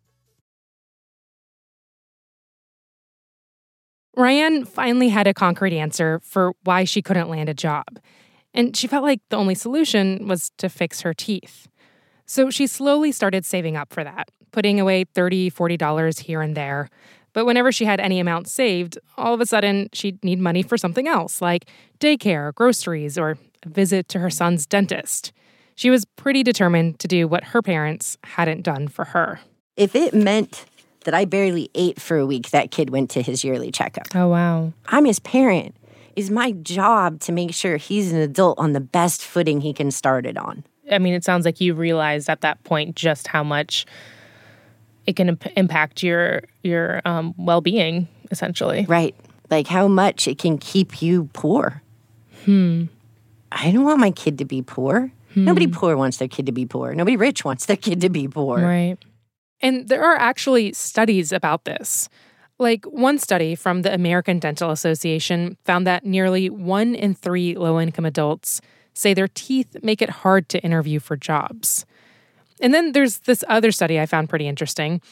Ryanne 4.17 4.65
finally 4.65 5.09
had 5.09 5.27
a 5.27 5.35
concrete 5.35 5.77
answer 5.77 6.21
for 6.23 6.53
why 6.63 6.85
she 6.85 7.03
couldn't 7.03 7.31
land 7.31 7.49
a 7.49 7.55
job. 7.55 7.99
And 8.55 8.77
she 8.77 8.87
felt 8.87 9.03
like 9.03 9.19
the 9.29 9.39
only 9.39 9.57
solution 9.57 10.29
was 10.29 10.53
to 10.59 10.69
fix 10.69 11.01
her 11.01 11.13
teeth. 11.13 11.67
So 12.27 12.49
she 12.49 12.69
slowly 12.69 13.11
started 13.11 13.45
saving 13.45 13.77
up 13.77 13.93
for 13.93 14.05
that, 14.05 14.29
putting 14.53 14.79
away 14.79 15.05
$30, 15.17 15.53
$40 15.53 16.21
here 16.21 16.43
and 16.43 16.57
there. 16.57 16.89
But 17.33 17.47
whenever 17.47 17.73
she 17.73 17.85
had 17.85 18.01
any 18.01 18.21
amount 18.21 18.49
saved, 18.49 18.99
all 19.17 19.35
of 19.35 19.41
a 19.41 19.47
sudden 19.47 19.89
she'd 19.93 20.23
need 20.25 20.39
money 20.39 20.63
for 20.63 20.77
something 20.77 21.09
else, 21.09 21.41
like 21.41 21.67
daycare, 22.01 22.55
groceries, 22.55 23.17
or 23.17 23.31
a 23.31 23.69
visit 23.69 24.09
to 24.11 24.19
her 24.19 24.31
son's 24.31 24.67
dentist. 24.67 25.33
She 25.75 25.91
was 25.91 26.05
pretty 26.05 26.43
determined 26.43 26.99
to 26.99 27.09
do 27.09 27.27
what 27.27 27.45
her 27.45 27.63
parents 27.63 28.19
hadn't 28.25 28.63
done 28.63 28.89
for 28.89 29.07
her. 29.07 29.41
If 29.77 29.95
it 29.97 30.13
meant 30.13 30.67
that 31.05 31.15
I 31.15 31.25
barely 31.25 31.71
ate 31.75 32.01
for 32.01 32.19
a 32.19 32.27
week, 32.27 32.51
that 32.51 32.71
kid 32.71 32.91
went 32.91 33.11
to 33.11 33.23
his 33.23 33.43
yearly 33.43 33.73
checkup. 33.73 34.07
Oh, 34.15 34.29
wow. 34.29 34.73
I'm 34.87 35.05
his 35.05 35.19
parent. 35.19 35.75
It's 36.15 36.31
my 36.31 36.53
job 36.53 37.21
to 37.21 37.33
make 37.33 37.55
sure 37.55 37.79
he's 37.79 38.13
an 38.13 38.19
adult 38.19 38.59
on 38.59 38.73
the 38.73 38.81
best 38.81 39.25
footing 39.25 39.63
he 39.63 39.73
can 39.73 39.91
start 39.91 40.27
it 40.27 40.37
on. 40.37 40.63
I 40.91 40.99
mean, 40.99 41.15
it 41.15 41.25
sounds 41.25 41.47
like 41.47 41.61
you 41.61 41.75
realized 41.75 42.29
at 42.29 42.43
that 42.43 42.63
point 42.65 42.97
just 42.97 43.29
how 43.29 43.43
much 43.43 43.87
it 45.07 45.17
can 45.17 45.31
imp- 45.31 45.57
impact 45.57 46.03
your 46.03 46.43
your 46.63 47.03
um, 47.05 47.35
well 47.37 47.61
being, 47.61 48.09
essentially. 48.31 48.85
Right. 48.89 49.15
Like 49.51 49.67
how 49.67 49.89
much 49.89 50.27
it 50.29 50.39
can 50.39 50.59
keep 50.59 51.03
you 51.03 51.29
poor. 51.33 51.83
Hmm. 52.45 52.85
I 53.51 53.71
don't 53.71 53.85
want 53.85 54.01
my 54.01 54.11
kid 54.11 54.39
to 54.39 54.45
be 54.45 54.63
poor. 54.63 55.13
Nobody 55.35 55.67
poor 55.67 55.97
wants 55.97 56.19
their 56.19 56.29
kid 56.29 56.47
to 56.47 56.53
be 56.53 56.67
poor. 56.67 56.95
Nobody 56.95 57.17
rich 57.17 57.45
wants 57.45 57.67
their 57.67 57.77
kid 57.77 58.01
to 58.03 58.11
be 58.11 58.29
poor. 58.29 58.59
Right. 58.59 58.99
And 59.61 59.89
there 59.89 60.03
are 60.03 60.17
actually 60.17 60.73
studies 60.73 61.33
about 61.33 61.65
this. 61.65 62.09
Like 62.59 62.85
one 62.85 63.19
study 63.19 63.55
from 63.55 63.83
the 63.83 63.93
American 63.95 64.39
Dental 64.39 64.71
Association 64.71 65.57
found 65.65 65.87
that 65.87 66.05
nearly 66.05 66.51
one 66.51 66.95
in 66.95 67.15
three 67.15 67.55
low 67.57 67.81
income 67.81 68.05
adults 68.05 68.61
say 68.95 69.15
their 69.15 69.29
teeth 69.29 69.77
make 69.83 70.03
it 70.03 70.11
hard 70.11 70.49
to 70.51 70.61
interview 70.61 71.01
for 71.01 71.17
jobs. 71.17 71.87
And 72.63 72.73
then 72.73 72.93
there's 72.93 73.19
this 73.19 73.45
other 73.49 73.73
study 73.73 74.01
I 74.01 74.07
found 74.07 74.31
pretty 74.31 74.47
interesting. 74.47 75.03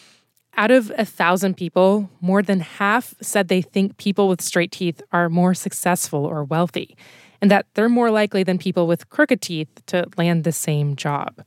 Out 0.57 0.71
of 0.71 0.93
a 0.97 1.05
thousand 1.05 1.57
people, 1.57 2.09
more 2.21 2.43
than 2.43 2.61
half 2.61 3.13
said 3.21 3.49
they 3.49 3.61
think 3.61 3.97
people 3.99 4.29
with 4.29 4.41
straight 4.41 4.71
teeth 4.71 5.03
are 5.13 5.29
more 5.29 5.53
successful 5.53 6.25
or 6.25 6.45
wealthy, 6.45 6.97
and 7.43 7.51
that 7.51 7.67
they're 7.75 7.89
more 7.89 8.11
likely 8.11 8.45
than 8.45 8.57
people 8.57 8.87
with 8.87 9.11
crooked 9.11 9.43
teeth 9.43 9.69
to 9.87 10.07
land 10.17 10.45
the 10.45 10.53
same 10.53 10.95
job. 10.95 11.45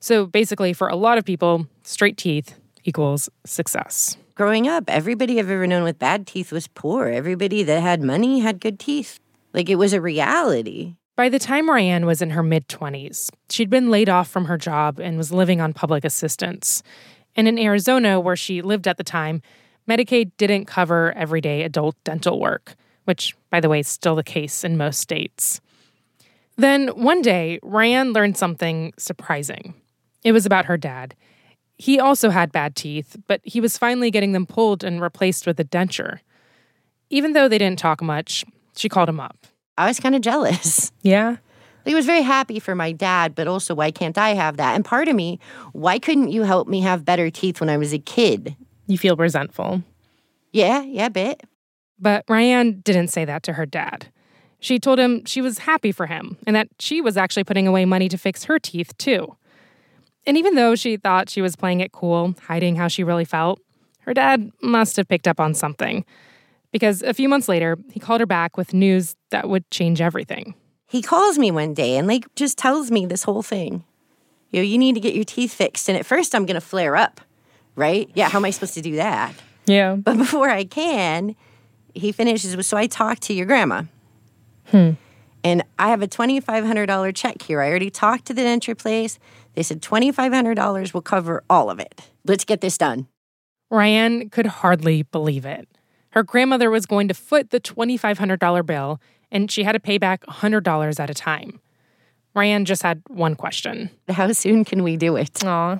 So 0.00 0.26
basically, 0.26 0.72
for 0.72 0.88
a 0.88 0.96
lot 0.96 1.16
of 1.16 1.24
people, 1.24 1.66
straight 1.84 2.16
teeth 2.16 2.58
equals 2.84 3.28
success. 3.44 4.16
Growing 4.34 4.66
up, 4.66 4.84
everybody 4.88 5.38
I've 5.38 5.50
ever 5.50 5.66
known 5.66 5.84
with 5.84 5.98
bad 5.98 6.26
teeth 6.26 6.50
was 6.50 6.66
poor. 6.66 7.08
Everybody 7.08 7.62
that 7.62 7.82
had 7.82 8.02
money 8.02 8.40
had 8.40 8.60
good 8.60 8.80
teeth. 8.80 9.20
Like 9.52 9.68
it 9.68 9.76
was 9.76 9.92
a 9.92 10.00
reality. 10.00 10.94
By 11.20 11.28
the 11.28 11.38
time 11.38 11.68
Ryanne 11.68 12.06
was 12.06 12.22
in 12.22 12.30
her 12.30 12.42
mid 12.42 12.66
20s, 12.68 13.28
she'd 13.50 13.68
been 13.68 13.90
laid 13.90 14.08
off 14.08 14.26
from 14.26 14.46
her 14.46 14.56
job 14.56 14.98
and 14.98 15.18
was 15.18 15.30
living 15.30 15.60
on 15.60 15.74
public 15.74 16.02
assistance. 16.02 16.82
And 17.36 17.46
in 17.46 17.58
Arizona, 17.58 18.18
where 18.18 18.36
she 18.36 18.62
lived 18.62 18.88
at 18.88 18.96
the 18.96 19.04
time, 19.04 19.42
Medicaid 19.86 20.30
didn't 20.38 20.64
cover 20.64 21.12
everyday 21.12 21.62
adult 21.62 21.94
dental 22.04 22.40
work, 22.40 22.74
which, 23.04 23.36
by 23.50 23.60
the 23.60 23.68
way, 23.68 23.80
is 23.80 23.86
still 23.86 24.16
the 24.16 24.22
case 24.22 24.64
in 24.64 24.78
most 24.78 24.98
states. 24.98 25.60
Then 26.56 26.88
one 26.88 27.20
day, 27.20 27.58
Ryanne 27.62 28.14
learned 28.14 28.38
something 28.38 28.94
surprising. 28.96 29.74
It 30.24 30.32
was 30.32 30.46
about 30.46 30.64
her 30.64 30.78
dad. 30.78 31.14
He 31.76 32.00
also 32.00 32.30
had 32.30 32.50
bad 32.50 32.74
teeth, 32.74 33.18
but 33.28 33.42
he 33.44 33.60
was 33.60 33.76
finally 33.76 34.10
getting 34.10 34.32
them 34.32 34.46
pulled 34.46 34.82
and 34.82 35.02
replaced 35.02 35.46
with 35.46 35.60
a 35.60 35.64
denture. 35.64 36.20
Even 37.10 37.34
though 37.34 37.46
they 37.46 37.58
didn't 37.58 37.78
talk 37.78 38.00
much, 38.00 38.42
she 38.74 38.88
called 38.88 39.10
him 39.10 39.20
up. 39.20 39.46
I 39.80 39.88
was 39.88 40.00
kind 40.00 40.14
of 40.14 40.20
jealous. 40.22 40.92
Yeah. 41.02 41.36
Like, 41.86 41.94
I 41.94 41.96
was 41.96 42.04
very 42.04 42.20
happy 42.20 42.60
for 42.60 42.74
my 42.74 42.92
dad, 42.92 43.34
but 43.34 43.48
also, 43.48 43.74
why 43.74 43.90
can't 43.90 44.18
I 44.18 44.34
have 44.34 44.58
that? 44.58 44.74
And 44.74 44.84
part 44.84 45.08
of 45.08 45.16
me, 45.16 45.38
why 45.72 45.98
couldn't 45.98 46.30
you 46.30 46.42
help 46.42 46.68
me 46.68 46.82
have 46.82 47.06
better 47.06 47.30
teeth 47.30 47.58
when 47.58 47.70
I 47.70 47.78
was 47.78 47.94
a 47.94 47.98
kid? 47.98 48.54
You 48.86 48.98
feel 48.98 49.16
resentful. 49.16 49.82
Yeah, 50.52 50.82
yeah, 50.82 51.06
a 51.06 51.10
bit. 51.10 51.42
But 51.98 52.26
Ryanne 52.28 52.82
didn't 52.82 53.08
say 53.08 53.24
that 53.24 53.42
to 53.44 53.54
her 53.54 53.64
dad. 53.64 54.08
She 54.58 54.78
told 54.78 54.98
him 54.98 55.24
she 55.24 55.40
was 55.40 55.60
happy 55.60 55.90
for 55.90 56.06
him 56.06 56.36
and 56.46 56.54
that 56.54 56.68
she 56.78 57.00
was 57.00 57.16
actually 57.16 57.44
putting 57.44 57.66
away 57.66 57.86
money 57.86 58.10
to 58.10 58.18
fix 58.18 58.44
her 58.44 58.58
teeth, 58.58 58.96
too. 58.98 59.36
And 60.26 60.36
even 60.36 60.56
though 60.56 60.74
she 60.74 60.98
thought 60.98 61.30
she 61.30 61.40
was 61.40 61.56
playing 61.56 61.80
it 61.80 61.92
cool, 61.92 62.34
hiding 62.42 62.76
how 62.76 62.88
she 62.88 63.04
really 63.04 63.24
felt, 63.24 63.58
her 64.00 64.12
dad 64.12 64.50
must 64.60 64.96
have 64.96 65.08
picked 65.08 65.26
up 65.26 65.40
on 65.40 65.54
something. 65.54 66.04
Because 66.72 67.02
a 67.02 67.14
few 67.14 67.28
months 67.28 67.48
later, 67.48 67.76
he 67.90 68.00
called 68.00 68.20
her 68.20 68.26
back 68.26 68.56
with 68.56 68.72
news 68.72 69.16
that 69.30 69.48
would 69.48 69.68
change 69.70 70.00
everything. 70.00 70.54
He 70.86 71.02
calls 71.02 71.38
me 71.38 71.50
one 71.50 71.74
day 71.74 71.96
and 71.96 72.06
like 72.06 72.32
just 72.34 72.58
tells 72.58 72.90
me 72.90 73.06
this 73.06 73.24
whole 73.24 73.42
thing. 73.42 73.84
You 74.50 74.60
know, 74.60 74.64
you 74.64 74.78
need 74.78 74.94
to 74.94 75.00
get 75.00 75.14
your 75.14 75.24
teeth 75.24 75.52
fixed. 75.52 75.88
And 75.88 75.96
at 75.96 76.06
first 76.06 76.34
I'm 76.34 76.46
gonna 76.46 76.60
flare 76.60 76.96
up, 76.96 77.20
right? 77.76 78.10
Yeah, 78.14 78.28
how 78.28 78.38
am 78.38 78.44
I 78.44 78.50
supposed 78.50 78.74
to 78.74 78.82
do 78.82 78.96
that? 78.96 79.34
Yeah. 79.66 79.94
But 79.94 80.16
before 80.18 80.50
I 80.50 80.64
can, 80.64 81.36
he 81.94 82.12
finishes 82.12 82.56
with, 82.56 82.66
so 82.66 82.76
I 82.76 82.86
talked 82.86 83.22
to 83.22 83.32
your 83.32 83.46
grandma. 83.46 83.84
Hmm. 84.66 84.92
And 85.42 85.64
I 85.78 85.88
have 85.88 86.02
a 86.02 86.08
$2,500 86.08 87.14
check 87.14 87.42
here. 87.42 87.62
I 87.62 87.70
already 87.70 87.90
talked 87.90 88.26
to 88.26 88.34
the 88.34 88.42
denture 88.42 88.76
place. 88.76 89.18
They 89.54 89.62
said 89.62 89.80
$2,500 89.80 90.92
will 90.92 91.02
cover 91.02 91.42
all 91.48 91.70
of 91.70 91.78
it. 91.78 92.10
Let's 92.26 92.44
get 92.44 92.60
this 92.60 92.76
done. 92.76 93.08
Ryanne 93.70 94.30
could 94.30 94.46
hardly 94.46 95.02
believe 95.02 95.46
it. 95.46 95.68
Her 96.10 96.22
grandmother 96.22 96.70
was 96.70 96.86
going 96.86 97.08
to 97.08 97.14
foot 97.14 97.50
the 97.50 97.60
$2,500 97.60 98.66
bill, 98.66 99.00
and 99.30 99.50
she 99.50 99.62
had 99.62 99.72
to 99.72 99.80
pay 99.80 99.98
back 99.98 100.24
$100 100.26 101.00
at 101.00 101.10
a 101.10 101.14
time. 101.14 101.60
Ryanne 102.34 102.64
just 102.64 102.82
had 102.82 103.02
one 103.08 103.34
question. 103.34 103.90
How 104.08 104.32
soon 104.32 104.64
can 104.64 104.82
we 104.82 104.96
do 104.96 105.16
it? 105.16 105.44
Aw. 105.44 105.78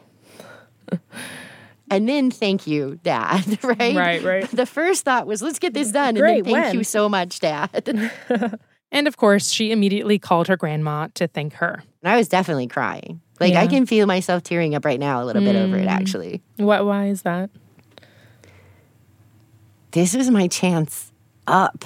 And 1.93 2.09
then 2.09 2.31
thank 2.31 2.69
you, 2.69 3.01
Dad, 3.03 3.59
right? 3.65 3.97
Right, 3.97 4.23
right. 4.23 4.51
The 4.51 4.67
first 4.67 5.05
thought 5.05 5.27
was, 5.27 5.43
let's 5.43 5.59
get 5.59 5.75
this 5.75 5.91
done. 5.91 6.11
And 6.11 6.19
Great, 6.19 6.45
then 6.45 6.55
thank 6.55 6.67
when? 6.67 6.75
you 6.77 6.85
so 6.85 7.09
much, 7.09 7.41
Dad. 7.41 7.83
and 7.87 8.13
And 8.93 9.07
of 9.07 9.17
course, 9.17 9.51
she 9.51 9.71
immediately 9.71 10.19
called 10.19 10.49
her 10.49 10.57
grandma 10.57 11.09
to 11.15 11.29
thank 11.29 11.55
her. 11.55 11.83
And 12.03 12.13
I 12.13 12.17
was 12.17 12.29
definitely 12.29 12.67
crying. 12.67 13.21
Like, 13.39 13.55
I 13.55 13.67
can 13.67 13.87
feel 13.87 14.07
myself 14.07 14.43
tearing 14.43 14.75
up 14.75 14.85
right 14.85 15.01
now 15.01 15.23
a 15.23 15.25
little 15.25 15.43
bit 15.43 15.57
over 15.57 15.79
it, 15.79 15.87
mm. 15.87 15.91
actually. 15.91 16.43
What? 16.57 16.85
Why 16.85 17.07
is 17.07 17.23
that? 17.23 17.51
This 19.93 20.15
was 20.15 20.31
my 20.31 20.47
chance 20.47 21.11
up. 21.47 21.85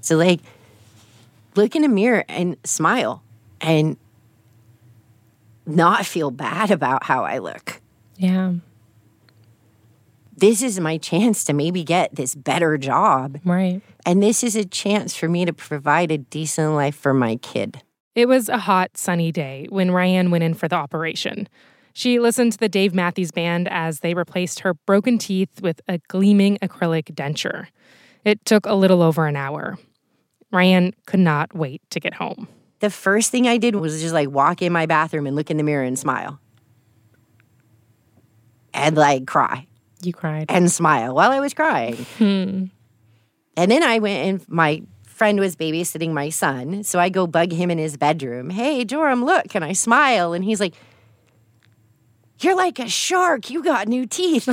So, 0.00 0.16
like, 0.16 0.40
look 1.56 1.74
in 1.76 1.84
a 1.84 1.88
mirror 1.88 2.24
and 2.28 2.56
smile 2.64 3.22
and 3.60 3.96
not 5.66 6.06
feel 6.06 6.30
bad 6.30 6.70
about 6.70 7.04
how 7.04 7.24
I 7.24 7.38
look. 7.38 7.80
Yeah. 8.16 8.54
This 10.36 10.62
is 10.62 10.80
my 10.80 10.96
chance 10.96 11.44
to 11.44 11.52
maybe 11.52 11.84
get 11.84 12.14
this 12.14 12.34
better 12.34 12.78
job. 12.78 13.38
Right. 13.44 13.82
And 14.06 14.22
this 14.22 14.42
is 14.42 14.56
a 14.56 14.64
chance 14.64 15.14
for 15.14 15.28
me 15.28 15.44
to 15.44 15.52
provide 15.52 16.10
a 16.10 16.18
decent 16.18 16.72
life 16.72 16.96
for 16.96 17.12
my 17.12 17.36
kid. 17.36 17.82
It 18.14 18.26
was 18.26 18.48
a 18.48 18.58
hot, 18.58 18.96
sunny 18.96 19.32
day 19.32 19.66
when 19.68 19.90
Ryanne 19.90 20.30
went 20.30 20.42
in 20.44 20.54
for 20.54 20.66
the 20.66 20.76
operation. 20.76 21.48
She 21.92 22.18
listened 22.20 22.52
to 22.52 22.58
the 22.58 22.68
Dave 22.68 22.94
Matthews 22.94 23.30
Band 23.32 23.68
as 23.68 24.00
they 24.00 24.14
replaced 24.14 24.60
her 24.60 24.74
broken 24.74 25.18
teeth 25.18 25.60
with 25.60 25.80
a 25.88 25.98
gleaming 26.08 26.56
acrylic 26.62 27.14
denture. 27.14 27.66
It 28.24 28.44
took 28.44 28.66
a 28.66 28.74
little 28.74 29.02
over 29.02 29.26
an 29.26 29.36
hour. 29.36 29.78
Ryanne 30.52 30.92
could 31.06 31.20
not 31.20 31.54
wait 31.54 31.82
to 31.90 32.00
get 32.00 32.14
home. 32.14 32.48
The 32.80 32.90
first 32.90 33.30
thing 33.30 33.46
I 33.46 33.56
did 33.58 33.76
was 33.76 34.00
just 34.00 34.14
like 34.14 34.30
walk 34.30 34.62
in 34.62 34.72
my 34.72 34.86
bathroom 34.86 35.26
and 35.26 35.36
look 35.36 35.50
in 35.50 35.56
the 35.56 35.62
mirror 35.62 35.84
and 35.84 35.98
smile. 35.98 36.40
And 38.72 38.96
like 38.96 39.26
cry 39.26 39.66
You 40.02 40.12
cried. 40.12 40.46
and 40.48 40.70
smile 40.70 41.14
while 41.14 41.30
I 41.32 41.40
was 41.40 41.54
crying. 41.54 41.96
Hmm. 42.18 42.64
And 43.56 43.70
then 43.70 43.82
I 43.82 43.98
went 43.98 44.26
and 44.26 44.48
my 44.48 44.82
friend 45.04 45.38
was 45.40 45.56
babysitting 45.56 46.12
my 46.12 46.30
son. 46.30 46.82
So 46.84 46.98
I 46.98 47.08
go 47.10 47.26
bug 47.26 47.52
him 47.52 47.70
in 47.70 47.78
his 47.78 47.96
bedroom. 47.96 48.48
Hey, 48.50 48.84
Joram, 48.84 49.24
look. 49.24 49.54
And 49.54 49.64
I 49.64 49.72
smile. 49.72 50.32
And 50.32 50.44
he's 50.44 50.60
like, 50.60 50.74
You're 52.40 52.56
like 52.56 52.78
a 52.78 52.88
shark. 52.88 53.50
You 53.50 53.62
got 53.62 53.88
new 53.88 54.06
teeth. 54.06 54.48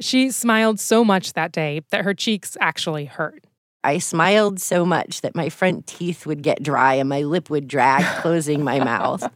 She 0.00 0.30
smiled 0.30 0.80
so 0.80 1.04
much 1.04 1.32
that 1.34 1.52
day 1.52 1.80
that 1.90 2.04
her 2.04 2.14
cheeks 2.14 2.56
actually 2.60 3.04
hurt. 3.06 3.44
I 3.82 3.98
smiled 3.98 4.60
so 4.60 4.86
much 4.86 5.20
that 5.20 5.34
my 5.34 5.48
front 5.50 5.86
teeth 5.86 6.26
would 6.26 6.42
get 6.42 6.62
dry 6.62 6.94
and 6.94 7.08
my 7.08 7.22
lip 7.22 7.50
would 7.50 7.68
drag 7.68 8.02
closing 8.22 8.64
my 8.64 8.78
mouth. 8.78 9.28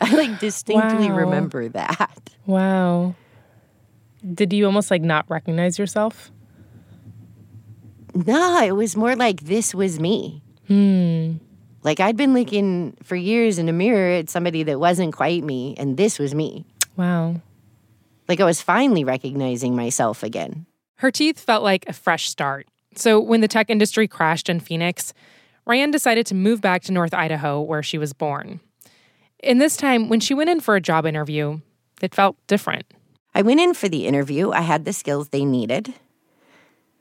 I 0.00 0.14
like 0.14 0.40
distinctly 0.40 1.08
Wow. 1.10 1.16
remember 1.16 1.68
that. 1.68 2.30
Wow. 2.46 3.14
Did 4.34 4.52
you 4.52 4.66
almost 4.66 4.90
like 4.90 5.02
not 5.02 5.26
recognize 5.28 5.78
yourself? 5.78 6.30
No, 8.14 8.62
it 8.62 8.72
was 8.72 8.96
more 8.96 9.16
like 9.16 9.40
this 9.42 9.74
was 9.74 9.98
me. 10.00 10.42
Hmm. 10.66 11.34
Like 11.82 12.00
I'd 12.00 12.16
been 12.16 12.34
looking 12.34 12.96
for 13.02 13.16
years 13.16 13.58
in 13.58 13.68
a 13.68 13.72
mirror 13.72 14.12
at 14.12 14.30
somebody 14.30 14.62
that 14.64 14.78
wasn't 14.78 15.14
quite 15.14 15.42
me, 15.42 15.74
and 15.78 15.96
this 15.96 16.18
was 16.18 16.34
me. 16.34 16.64
Wow. 16.96 17.40
Like 18.28 18.40
I 18.40 18.44
was 18.44 18.62
finally 18.62 19.04
recognizing 19.04 19.74
myself 19.74 20.22
again. 20.22 20.66
Her 20.96 21.10
teeth 21.10 21.40
felt 21.40 21.64
like 21.64 21.84
a 21.88 21.92
fresh 21.92 22.28
start. 22.28 22.68
So 22.94 23.18
when 23.18 23.40
the 23.40 23.48
tech 23.48 23.70
industry 23.70 24.06
crashed 24.06 24.48
in 24.48 24.60
Phoenix, 24.60 25.12
Ryanne 25.66 25.90
decided 25.90 26.26
to 26.26 26.34
move 26.34 26.60
back 26.60 26.82
to 26.82 26.92
North 26.92 27.14
Idaho, 27.14 27.60
where 27.60 27.82
she 27.82 27.98
was 27.98 28.12
born. 28.12 28.60
And 29.42 29.60
this 29.60 29.76
time, 29.76 30.08
when 30.08 30.20
she 30.20 30.34
went 30.34 30.50
in 30.50 30.60
for 30.60 30.76
a 30.76 30.80
job 30.80 31.06
interview, 31.06 31.60
it 32.00 32.14
felt 32.14 32.36
different. 32.46 32.86
I 33.34 33.42
went 33.42 33.60
in 33.60 33.74
for 33.74 33.88
the 33.88 34.06
interview. 34.06 34.52
I 34.52 34.60
had 34.60 34.84
the 34.84 34.92
skills 34.92 35.30
they 35.30 35.44
needed. 35.44 35.94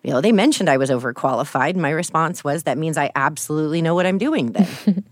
You 0.03 0.11
know, 0.11 0.21
they 0.21 0.31
mentioned 0.31 0.69
I 0.69 0.77
was 0.77 0.89
overqualified. 0.89 1.75
My 1.75 1.91
response 1.91 2.43
was, 2.43 2.63
that 2.63 2.77
means 2.77 2.97
I 2.97 3.11
absolutely 3.15 3.81
know 3.81 3.93
what 3.93 4.05
I'm 4.05 4.17
doing 4.17 4.53
then. 4.53 5.03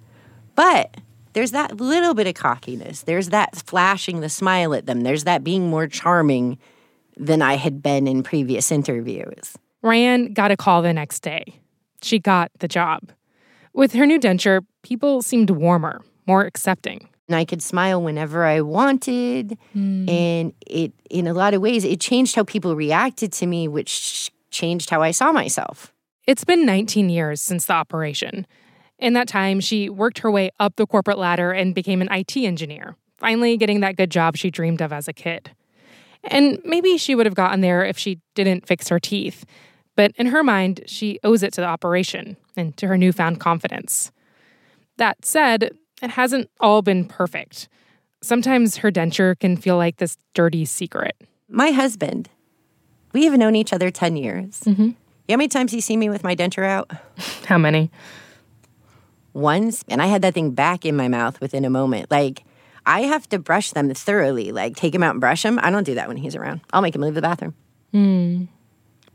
but 0.56 0.96
there's 1.32 1.52
that 1.52 1.80
little 1.80 2.14
bit 2.14 2.26
of 2.26 2.34
cockiness. 2.34 3.02
There's 3.02 3.28
that 3.28 3.54
flashing 3.56 4.20
the 4.20 4.28
smile 4.28 4.74
at 4.74 4.86
them. 4.86 5.02
There's 5.02 5.24
that 5.24 5.44
being 5.44 5.70
more 5.70 5.86
charming 5.86 6.58
than 7.16 7.40
I 7.40 7.54
had 7.54 7.82
been 7.82 8.08
in 8.08 8.22
previous 8.22 8.72
interviews. 8.72 9.54
Ryanne 9.82 10.34
got 10.34 10.50
a 10.50 10.56
call 10.56 10.82
the 10.82 10.92
next 10.92 11.20
day. 11.20 11.44
She 12.02 12.18
got 12.18 12.50
the 12.58 12.68
job. 12.68 13.12
With 13.72 13.92
her 13.92 14.06
new 14.06 14.18
denture, 14.18 14.64
people 14.82 15.22
seemed 15.22 15.50
warmer, 15.50 16.02
more 16.26 16.44
accepting. 16.46 17.08
And 17.28 17.36
I 17.36 17.44
could 17.44 17.62
smile 17.62 18.00
whenever 18.00 18.44
I 18.44 18.60
wanted. 18.60 19.58
Hmm. 19.72 20.08
And 20.08 20.52
it, 20.66 20.92
in 21.10 21.26
a 21.26 21.34
lot 21.34 21.54
of 21.54 21.60
ways, 21.60 21.84
it 21.84 22.00
changed 22.00 22.36
how 22.36 22.44
people 22.44 22.76
reacted 22.76 23.32
to 23.34 23.46
me, 23.46 23.66
which 23.68 24.30
changed 24.50 24.90
how 24.90 25.02
I 25.02 25.10
saw 25.10 25.32
myself. 25.32 25.92
It's 26.26 26.44
been 26.44 26.64
19 26.66 27.08
years 27.08 27.40
since 27.40 27.66
the 27.66 27.72
operation. 27.72 28.46
In 28.98 29.12
that 29.12 29.28
time, 29.28 29.60
she 29.60 29.88
worked 29.88 30.20
her 30.20 30.30
way 30.30 30.50
up 30.58 30.76
the 30.76 30.86
corporate 30.86 31.18
ladder 31.18 31.52
and 31.52 31.74
became 31.74 32.00
an 32.00 32.08
IT 32.10 32.36
engineer, 32.36 32.96
finally 33.18 33.56
getting 33.56 33.80
that 33.80 33.96
good 33.96 34.10
job 34.10 34.36
she 34.36 34.50
dreamed 34.50 34.80
of 34.80 34.92
as 34.92 35.06
a 35.06 35.12
kid. 35.12 35.50
And 36.24 36.60
maybe 36.64 36.96
she 36.96 37.14
would 37.14 37.26
have 37.26 37.34
gotten 37.34 37.60
there 37.60 37.84
if 37.84 37.98
she 37.98 38.20
didn't 38.34 38.66
fix 38.66 38.88
her 38.88 38.98
teeth. 38.98 39.44
But 39.94 40.12
in 40.16 40.26
her 40.26 40.42
mind, 40.42 40.82
she 40.86 41.18
owes 41.22 41.42
it 41.42 41.52
to 41.54 41.60
the 41.60 41.66
operation 41.66 42.36
and 42.56 42.76
to 42.76 42.86
her 42.88 42.98
newfound 42.98 43.40
confidence. 43.40 44.10
That 44.96 45.24
said, 45.24 45.76
it 46.02 46.10
hasn't 46.10 46.50
all 46.60 46.82
been 46.82 47.04
perfect. 47.04 47.68
Sometimes 48.22 48.78
her 48.78 48.90
denture 48.90 49.38
can 49.38 49.56
feel 49.56 49.76
like 49.76 49.96
this 49.96 50.16
dirty 50.34 50.64
secret. 50.64 51.16
My 51.48 51.70
husband, 51.70 52.28
we 53.12 53.24
have 53.24 53.38
known 53.38 53.54
each 53.54 53.72
other 53.72 53.90
10 53.90 54.16
years. 54.16 54.60
Mm-hmm. 54.60 54.82
You 54.82 55.32
know 55.32 55.34
how 55.34 55.36
many 55.38 55.48
times 55.48 55.72
he's 55.72 55.84
seen 55.84 55.98
me 55.98 56.08
with 56.08 56.22
my 56.24 56.36
denture 56.36 56.66
out? 56.66 56.90
How 57.46 57.58
many? 57.58 57.90
Once, 59.32 59.84
and 59.88 60.00
I 60.00 60.06
had 60.06 60.22
that 60.22 60.34
thing 60.34 60.52
back 60.52 60.84
in 60.84 60.96
my 60.96 61.08
mouth 61.08 61.40
within 61.40 61.64
a 61.64 61.70
moment. 61.70 62.10
Like, 62.10 62.44
I 62.86 63.02
have 63.02 63.28
to 63.30 63.38
brush 63.38 63.72
them 63.72 63.92
thoroughly, 63.92 64.52
like 64.52 64.76
take 64.76 64.92
them 64.92 65.02
out 65.02 65.10
and 65.12 65.20
brush 65.20 65.42
them. 65.42 65.58
I 65.62 65.70
don't 65.70 65.82
do 65.82 65.94
that 65.94 66.06
when 66.06 66.16
he's 66.16 66.36
around. 66.36 66.60
I'll 66.72 66.80
make 66.80 66.94
him 66.94 67.02
leave 67.02 67.14
the 67.14 67.22
bathroom. 67.22 67.54
Hmm. 67.90 68.44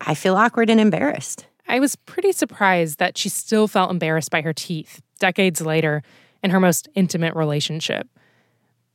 I 0.01 0.13
feel 0.13 0.35
awkward 0.35 0.69
and 0.69 0.79
embarrassed. 0.79 1.45
I 1.67 1.79
was 1.79 1.95
pretty 1.95 2.33
surprised 2.33 2.99
that 2.99 3.17
she 3.17 3.29
still 3.29 3.67
felt 3.67 3.89
embarrassed 3.89 4.31
by 4.31 4.41
her 4.41 4.51
teeth 4.51 5.01
decades 5.19 5.61
later 5.61 6.03
in 6.43 6.51
her 6.51 6.59
most 6.59 6.89
intimate 6.95 7.35
relationship. 7.35 8.07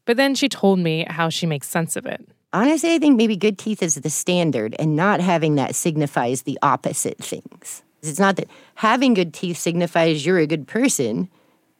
But 0.04 0.16
then 0.16 0.34
she 0.34 0.48
told 0.48 0.78
me 0.78 1.04
how 1.08 1.28
she 1.28 1.46
makes 1.46 1.68
sense 1.68 1.96
of 1.96 2.06
it. 2.06 2.26
Honestly, 2.52 2.94
I 2.94 2.98
think 2.98 3.16
maybe 3.16 3.36
good 3.36 3.58
teeth 3.58 3.82
is 3.82 3.96
the 3.96 4.08
standard, 4.08 4.74
and 4.78 4.96
not 4.96 5.20
having 5.20 5.56
that 5.56 5.74
signifies 5.74 6.42
the 6.42 6.58
opposite 6.62 7.18
things. 7.18 7.82
It's 8.02 8.20
not 8.20 8.36
that 8.36 8.48
having 8.76 9.14
good 9.14 9.34
teeth 9.34 9.58
signifies 9.58 10.24
you're 10.24 10.38
a 10.38 10.46
good 10.46 10.66
person, 10.68 11.28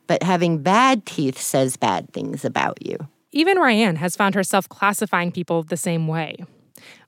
but 0.07 0.23
having 0.23 0.63
bad 0.63 1.07
teeth 1.07 1.41
says 1.41 1.77
bad 1.77 2.13
things 2.13 2.45
about 2.45 2.85
you. 2.85 2.99
Even 3.33 3.59
Ryanne 3.59 3.97
has 3.97 4.17
found 4.17 4.35
herself 4.35 4.69
classifying 4.69 5.31
people 5.31 5.63
the 5.63 5.77
same 5.77 6.09
way. 6.09 6.37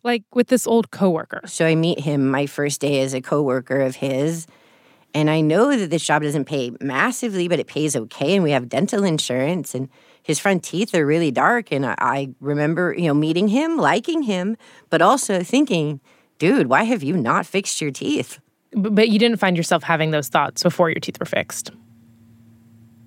Like 0.03 0.25
with 0.35 0.49
this 0.49 0.67
old 0.67 0.91
coworker. 0.91 1.43
So 1.47 1.67
I 1.67 1.75
meet 1.75 2.01
him 2.01 2.31
my 2.31 2.47
first 2.47 2.81
day 2.81 3.01
as 3.03 3.13
a 3.13 3.21
coworker 3.21 3.81
of 3.81 3.97
his, 3.97 4.47
and 5.19 5.29
I 5.29 5.41
know 5.41 5.77
that 5.77 5.91
this 5.91 6.05
job 6.05 6.23
doesn't 6.23 6.45
pay 6.45 6.71
massively, 6.81 7.49
but 7.49 7.59
it 7.59 7.67
pays 7.67 7.97
okay, 7.97 8.37
and 8.37 8.45
we 8.45 8.53
have 8.53 8.69
dental 8.69 9.03
insurance, 9.03 9.75
and 9.75 9.89
his 10.23 10.39
front 10.39 10.63
teeth 10.63 10.95
are 10.95 11.05
really 11.05 11.33
dark. 11.33 11.73
And 11.73 11.85
I, 11.85 11.97
I 11.99 12.29
remember, 12.41 12.95
you 12.97 13.09
know, 13.09 13.15
meeting 13.15 13.49
him, 13.49 13.79
liking 13.79 14.23
him, 14.23 14.57
but 14.91 15.03
also 15.03 15.43
thinking, 15.43 16.01
dude, 16.39 16.69
why 16.69 16.85
have 16.85 17.03
you 17.03 17.17
not 17.17 17.47
fixed 17.47 17.81
your 17.81 17.91
teeth? 17.91 18.39
But 18.71 19.09
you 19.09 19.19
didn't 19.19 19.39
find 19.39 19.57
yourself 19.57 19.83
having 19.83 20.13
those 20.13 20.29
thoughts 20.29 20.63
before 20.63 20.89
your 20.89 21.01
teeth 21.01 21.19
were 21.19 21.27
fixed. 21.27 21.73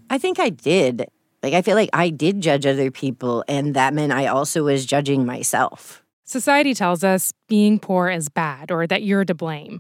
I 0.10 0.18
think 0.18 0.38
I 0.38 0.50
did. 0.50 1.06
Like, 1.42 1.54
I 1.54 1.62
feel 1.62 1.76
like 1.76 1.92
I 1.94 2.10
did 2.10 2.42
judge 2.42 2.66
other 2.66 2.92
people, 2.92 3.46
and 3.48 3.74
that 3.76 3.94
meant 3.94 4.12
I 4.12 4.28
also 4.28 4.64
was 4.64 4.86
judging 4.86 5.26
myself. 5.26 6.04
Society 6.26 6.74
tells 6.74 7.06
us 7.06 7.32
being 7.48 7.80
poor 7.80 8.10
is 8.10 8.28
bad 8.28 8.70
or 8.70 8.86
that 8.86 9.04
you're 9.04 9.24
to 9.24 9.34
blame. 9.34 9.80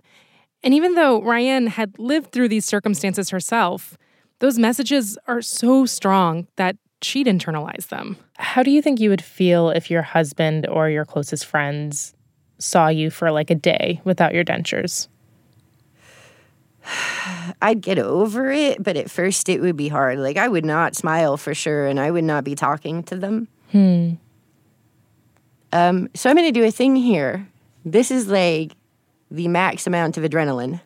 And 0.63 0.73
even 0.73 0.95
though 0.95 1.21
Ryanne 1.21 1.67
had 1.67 1.97
lived 1.97 2.31
through 2.31 2.49
these 2.49 2.65
circumstances 2.65 3.29
herself, 3.29 3.97
those 4.39 4.57
messages 4.57 5.17
are 5.27 5.41
so 5.41 5.85
strong 5.85 6.47
that 6.55 6.77
she'd 7.01 7.27
internalize 7.27 7.87
them. 7.89 8.17
How 8.37 8.63
do 8.63 8.71
you 8.71 8.81
think 8.81 8.99
you 8.99 9.09
would 9.09 9.23
feel 9.23 9.69
if 9.69 9.89
your 9.89 10.01
husband 10.01 10.67
or 10.67 10.89
your 10.89 11.05
closest 11.05 11.45
friends 11.45 12.13
saw 12.59 12.87
you 12.87 13.09
for 13.09 13.31
like 13.31 13.49
a 13.49 13.55
day 13.55 14.01
without 14.03 14.33
your 14.33 14.43
dentures? 14.43 15.07
I'd 17.61 17.81
get 17.81 17.99
over 17.99 18.51
it, 18.51 18.83
but 18.83 18.97
at 18.97 19.09
first 19.09 19.49
it 19.49 19.61
would 19.61 19.77
be 19.77 19.87
hard. 19.87 20.19
Like, 20.19 20.37
I 20.37 20.47
would 20.47 20.65
not 20.65 20.95
smile 20.95 21.37
for 21.37 21.53
sure, 21.53 21.87
and 21.87 21.99
I 21.99 22.11
would 22.11 22.23
not 22.23 22.43
be 22.43 22.55
talking 22.55 23.03
to 23.03 23.15
them. 23.15 23.47
Hmm. 23.71 24.13
Um, 25.73 26.09
so 26.13 26.29
I'm 26.29 26.35
going 26.35 26.51
to 26.51 26.59
do 26.59 26.65
a 26.65 26.71
thing 26.71 26.95
here. 26.95 27.47
This 27.85 28.11
is 28.11 28.27
like 28.27 28.73
the 29.31 29.47
max 29.47 29.87
amount 29.87 30.17
of 30.17 30.23
adrenaline. 30.23 30.81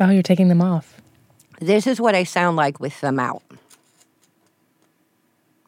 Oh, 0.00 0.10
you're 0.10 0.22
taking 0.22 0.48
them 0.48 0.60
off. 0.60 1.00
This 1.60 1.86
is 1.86 2.00
what 2.00 2.14
I 2.14 2.24
sound 2.24 2.56
like 2.56 2.80
with 2.80 3.00
them 3.00 3.18
out. 3.18 3.42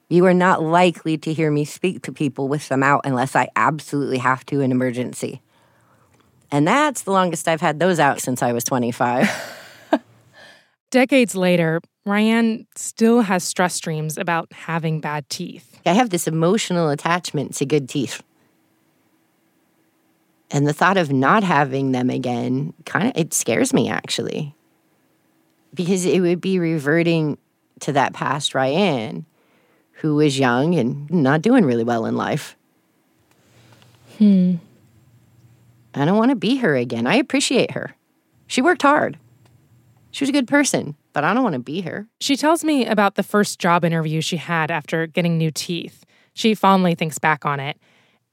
You 0.09 0.27
are 0.27 0.35
not 0.35 0.63
likely 0.63 1.17
to 1.19 1.33
hear 1.33 1.51
me 1.51 1.65
speak 1.65 2.03
to 2.03 2.13
people 2.13 2.49
with 2.49 2.69
them 2.69 2.83
out 2.83 3.03
unless 3.05 3.37
I 3.37 3.49
absolutely 3.55 4.19
have 4.19 4.45
to 4.47 4.61
in 4.61 4.73
emergency. 4.73 5.41
And 6.51 6.67
that's 6.67 7.03
the 7.03 7.13
longest 7.13 7.49
I've 7.49 7.61
had 7.61 7.79
those 7.79 7.99
out 7.99 8.21
since 8.21 8.43
I 8.43 8.53
was 8.53 8.65
25. 8.65 9.59
Decades 10.93 11.35
later, 11.35 11.81
Ryanne 12.05 12.67
still 12.77 13.23
has 13.23 13.43
stress 13.43 13.81
dreams 13.81 14.19
about 14.19 14.53
having 14.53 15.01
bad 15.01 15.27
teeth. 15.31 15.81
I 15.87 15.95
have 15.95 16.11
this 16.11 16.29
emotional 16.29 16.91
attachment 16.91 17.55
to 17.55 17.67
good 17.67 17.89
teeth. 17.89 18.23
And 20.51 20.67
the 20.67 20.75
thought 20.75 20.99
of 20.99 21.11
not 21.11 21.45
having 21.45 21.93
them 21.93 22.11
again 22.11 22.75
kind 22.85 23.09
of 23.09 23.13
it 23.17 23.33
scares 23.33 23.73
me 23.73 23.89
actually. 23.89 24.55
Because 25.73 26.05
it 26.05 26.21
would 26.21 26.43
be 26.43 26.59
reverting 26.59 27.39
to 27.81 27.93
that 27.95 28.13
past 28.13 28.55
Ryanne 28.55 29.25
who 29.93 30.17
was 30.17 30.39
young 30.39 30.75
and 30.75 31.11
not 31.11 31.41
doing 31.41 31.65
really 31.65 31.85
well 31.85 32.05
in 32.05 32.17
life. 32.17 32.55
Hmm. 34.19 34.57
I 35.95 36.05
don't 36.05 36.19
want 36.19 36.33
to 36.33 36.37
be 36.37 36.57
her 36.57 36.77
again. 36.77 37.07
I 37.07 37.15
appreciate 37.15 37.71
her. 37.71 37.95
She 38.47 38.61
worked 38.61 38.83
hard. 38.83 39.19
She 40.13 40.23
was 40.23 40.29
a 40.29 40.33
good 40.33 40.47
person, 40.47 40.95
but 41.13 41.25
I 41.25 41.35
don't 41.35 41.43
want 41.43 41.55
to 41.55 41.59
be 41.59 41.81
her. 41.81 42.07
She 42.21 42.37
tells 42.37 42.63
me 42.63 42.87
about 42.87 43.17
the 43.17 43.23
first 43.23 43.59
job 43.59 43.85
interview 43.85 44.21
she 44.21 44.37
had 44.37 44.71
after 44.71 45.07
getting 45.07 45.37
new 45.39 45.51
teeth. 45.51 46.05
She 46.35 46.55
fondly 46.55 46.95
thinks 46.95 47.19
back 47.19 47.45
on 47.45 47.59
it 47.59 47.79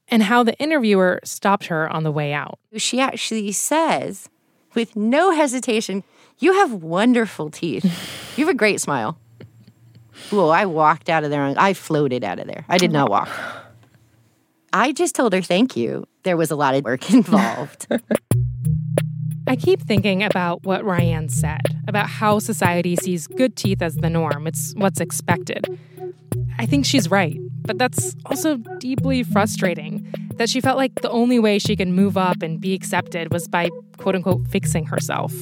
and 0.08 0.22
how 0.22 0.42
the 0.42 0.56
interviewer 0.58 1.20
stopped 1.24 1.66
her 1.66 1.88
on 1.88 2.02
the 2.02 2.12
way 2.12 2.32
out. 2.32 2.58
She 2.76 3.00
actually 3.00 3.50
says, 3.52 4.28
with 4.74 4.94
no 4.94 5.32
hesitation, 5.32 6.04
You 6.38 6.52
have 6.54 6.72
wonderful 6.72 7.50
teeth. 7.50 7.84
You 8.36 8.46
have 8.46 8.54
a 8.54 8.56
great 8.56 8.80
smile. 8.80 9.18
Whoa, 10.30 10.48
I 10.50 10.66
walked 10.66 11.08
out 11.08 11.24
of 11.24 11.30
there. 11.30 11.54
I 11.56 11.72
floated 11.72 12.24
out 12.24 12.38
of 12.38 12.46
there. 12.46 12.64
I 12.68 12.76
did 12.78 12.92
not 12.92 13.10
walk. 13.10 13.28
I 14.72 14.92
just 14.92 15.14
told 15.14 15.32
her 15.32 15.42
thank 15.42 15.76
you. 15.76 16.06
There 16.22 16.36
was 16.36 16.50
a 16.50 16.56
lot 16.56 16.74
of 16.74 16.84
work 16.84 17.10
involved. 17.12 17.86
I 19.50 19.56
keep 19.56 19.82
thinking 19.82 20.22
about 20.22 20.62
what 20.62 20.84
Ryanne 20.84 21.28
said 21.28 21.62
about 21.88 22.08
how 22.08 22.38
society 22.38 22.94
sees 22.94 23.26
good 23.26 23.56
teeth 23.56 23.82
as 23.82 23.96
the 23.96 24.08
norm. 24.08 24.46
It's 24.46 24.72
what's 24.76 25.00
expected. 25.00 25.66
I 26.56 26.66
think 26.66 26.86
she's 26.86 27.10
right, 27.10 27.36
but 27.62 27.76
that's 27.76 28.14
also 28.26 28.58
deeply 28.78 29.24
frustrating 29.24 30.06
that 30.36 30.48
she 30.48 30.60
felt 30.60 30.76
like 30.76 31.00
the 31.02 31.10
only 31.10 31.40
way 31.40 31.58
she 31.58 31.74
could 31.74 31.88
move 31.88 32.16
up 32.16 32.42
and 32.42 32.60
be 32.60 32.74
accepted 32.74 33.32
was 33.32 33.48
by 33.48 33.70
quote 33.96 34.14
unquote 34.14 34.46
fixing 34.46 34.86
herself. 34.86 35.34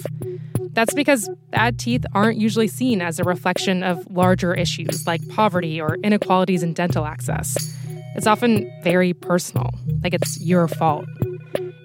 That's 0.71 0.94
because 0.94 1.29
bad 1.51 1.79
teeth 1.79 2.07
aren't 2.14 2.38
usually 2.38 2.68
seen 2.68 3.03
as 3.03 3.18
a 3.18 3.25
reflection 3.25 3.83
of 3.83 4.11
larger 4.11 4.55
issues 4.55 5.07
like 5.07 5.21
poverty 5.29 5.83
or 5.83 5.97
inequalities 5.97 6.62
in 6.62 6.73
dental 6.73 7.05
access. 7.05 7.77
It's 8.16 8.27
often 8.27 8.73
very 8.83 9.12
personal, 9.12 9.68
like 10.03 10.14
it's 10.14 10.40
your 10.40 10.66
fault. 10.66 11.05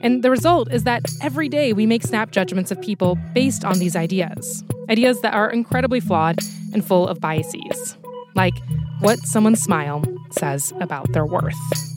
And 0.04 0.22
the 0.22 0.30
result 0.30 0.70
is 0.70 0.84
that 0.84 1.06
every 1.22 1.48
day 1.48 1.72
we 1.72 1.86
make 1.86 2.04
snap 2.04 2.32
judgments 2.32 2.72
of 2.72 2.82
people 2.82 3.18
based 3.34 3.64
on 3.64 3.80
these 3.80 3.96
ideas. 3.96 4.64
Ideas 4.90 5.22
that 5.22 5.34
are 5.34 5.50
incredibly 5.50 6.02
flawed 6.02 6.40
and 6.74 6.86
full 6.86 7.08
of 7.08 7.22
biases. 7.22 7.98
Like 8.36 8.54
what 9.00 9.20
someone's 9.20 9.62
smile 9.62 10.04
says 10.32 10.74
about 10.82 11.14
their 11.14 11.26
worth. 11.26 11.93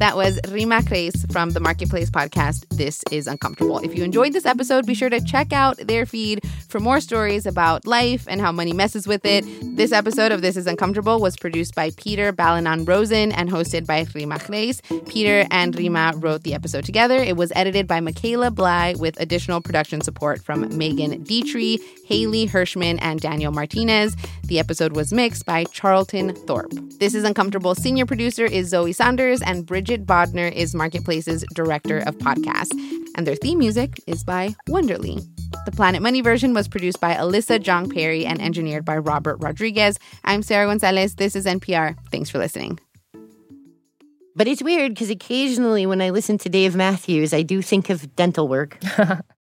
That 0.00 0.16
was 0.16 0.40
Reema 0.46 0.82
Khrais 0.82 1.30
from 1.32 1.50
the 1.50 1.60
Marketplace 1.60 2.10
podcast, 2.10 2.66
This 2.76 3.02
is 3.12 3.28
Uncomfortable. 3.28 3.78
If 3.78 3.96
you 3.96 4.02
enjoyed 4.02 4.32
this 4.32 4.44
episode, 4.44 4.86
be 4.86 4.94
sure 4.94 5.08
to 5.08 5.20
check 5.20 5.52
out 5.52 5.76
their 5.78 6.04
feed 6.04 6.40
for 6.68 6.80
more 6.80 7.00
stories 7.00 7.46
about 7.46 7.86
life 7.86 8.26
and 8.28 8.40
how 8.40 8.50
money 8.50 8.72
messes 8.72 9.06
with 9.06 9.24
it. 9.24 9.44
This 9.76 9.92
episode 9.92 10.32
of 10.32 10.42
This 10.42 10.56
is 10.56 10.66
Uncomfortable 10.66 11.20
was 11.20 11.36
produced 11.36 11.76
by 11.76 11.90
Peter 11.96 12.32
Balonon 12.32 12.84
Rosen 12.84 13.30
and 13.30 13.48
hosted 13.48 13.86
by 13.86 14.04
Reema 14.06 14.40
Khrais. 14.40 14.80
Peter 15.08 15.46
and 15.52 15.74
Reema 15.76 16.20
wrote 16.20 16.42
the 16.42 16.54
episode 16.54 16.84
together. 16.84 17.16
It 17.16 17.36
was 17.36 17.52
edited 17.54 17.86
by 17.86 18.00
Micaela 18.00 18.50
Blei 18.50 18.98
with 18.98 19.18
additional 19.20 19.60
production 19.60 20.00
support 20.00 20.42
from 20.42 20.76
Megan 20.76 21.24
Detrie, 21.24 21.78
Hayley 22.06 22.46
Hershman, 22.46 22.98
and 22.98 23.20
Daniel 23.20 23.52
Martinez. 23.52 24.16
The 24.42 24.58
episode 24.58 24.94
was 24.96 25.12
mixed 25.12 25.46
by 25.46 25.64
Charlton 25.64 26.34
Thorp. 26.34 26.72
This 26.98 27.14
is 27.14 27.24
Uncomfortable 27.24 27.74
senior 27.74 28.04
producer 28.06 28.44
is 28.44 28.68
Zoe 28.68 28.92
Saunders, 28.92 29.40
and 29.40 29.66
Bridget 29.84 30.06
Bodner 30.06 30.50
is 30.50 30.74
Marketplace's 30.74 31.44
director 31.52 31.98
of 31.98 32.16
podcasts. 32.16 32.72
And 33.16 33.26
their 33.26 33.36
theme 33.36 33.58
music 33.58 34.00
is 34.06 34.24
by 34.24 34.56
Wonderly. 34.66 35.20
The 35.66 35.72
Planet 35.72 36.00
Money 36.00 36.22
version 36.22 36.54
was 36.54 36.68
produced 36.68 37.02
by 37.02 37.12
Alyssa 37.12 37.58
Jeong 37.62 37.92
Perry 37.92 38.24
and 38.24 38.40
engineered 38.40 38.86
by 38.86 38.96
Robert 38.96 39.36
Rodriguez. 39.42 39.98
I'm 40.24 40.42
Sarah 40.42 40.68
Gonzalez. 40.68 41.16
This 41.16 41.36
is 41.36 41.44
NPR. 41.44 41.98
Thanks 42.10 42.30
for 42.30 42.38
listening. 42.38 42.80
but 44.34 44.48
it's 44.48 44.62
weird 44.62 44.92
because 44.92 45.10
occasionally 45.10 45.84
when 45.84 46.00
I 46.00 46.08
listen 46.08 46.38
to 46.38 46.48
Dave 46.48 46.74
Matthews, 46.74 47.34
I 47.34 47.42
do 47.42 47.60
think 47.60 47.90
of 47.90 48.16
dental 48.16 48.48
work. 48.48 48.78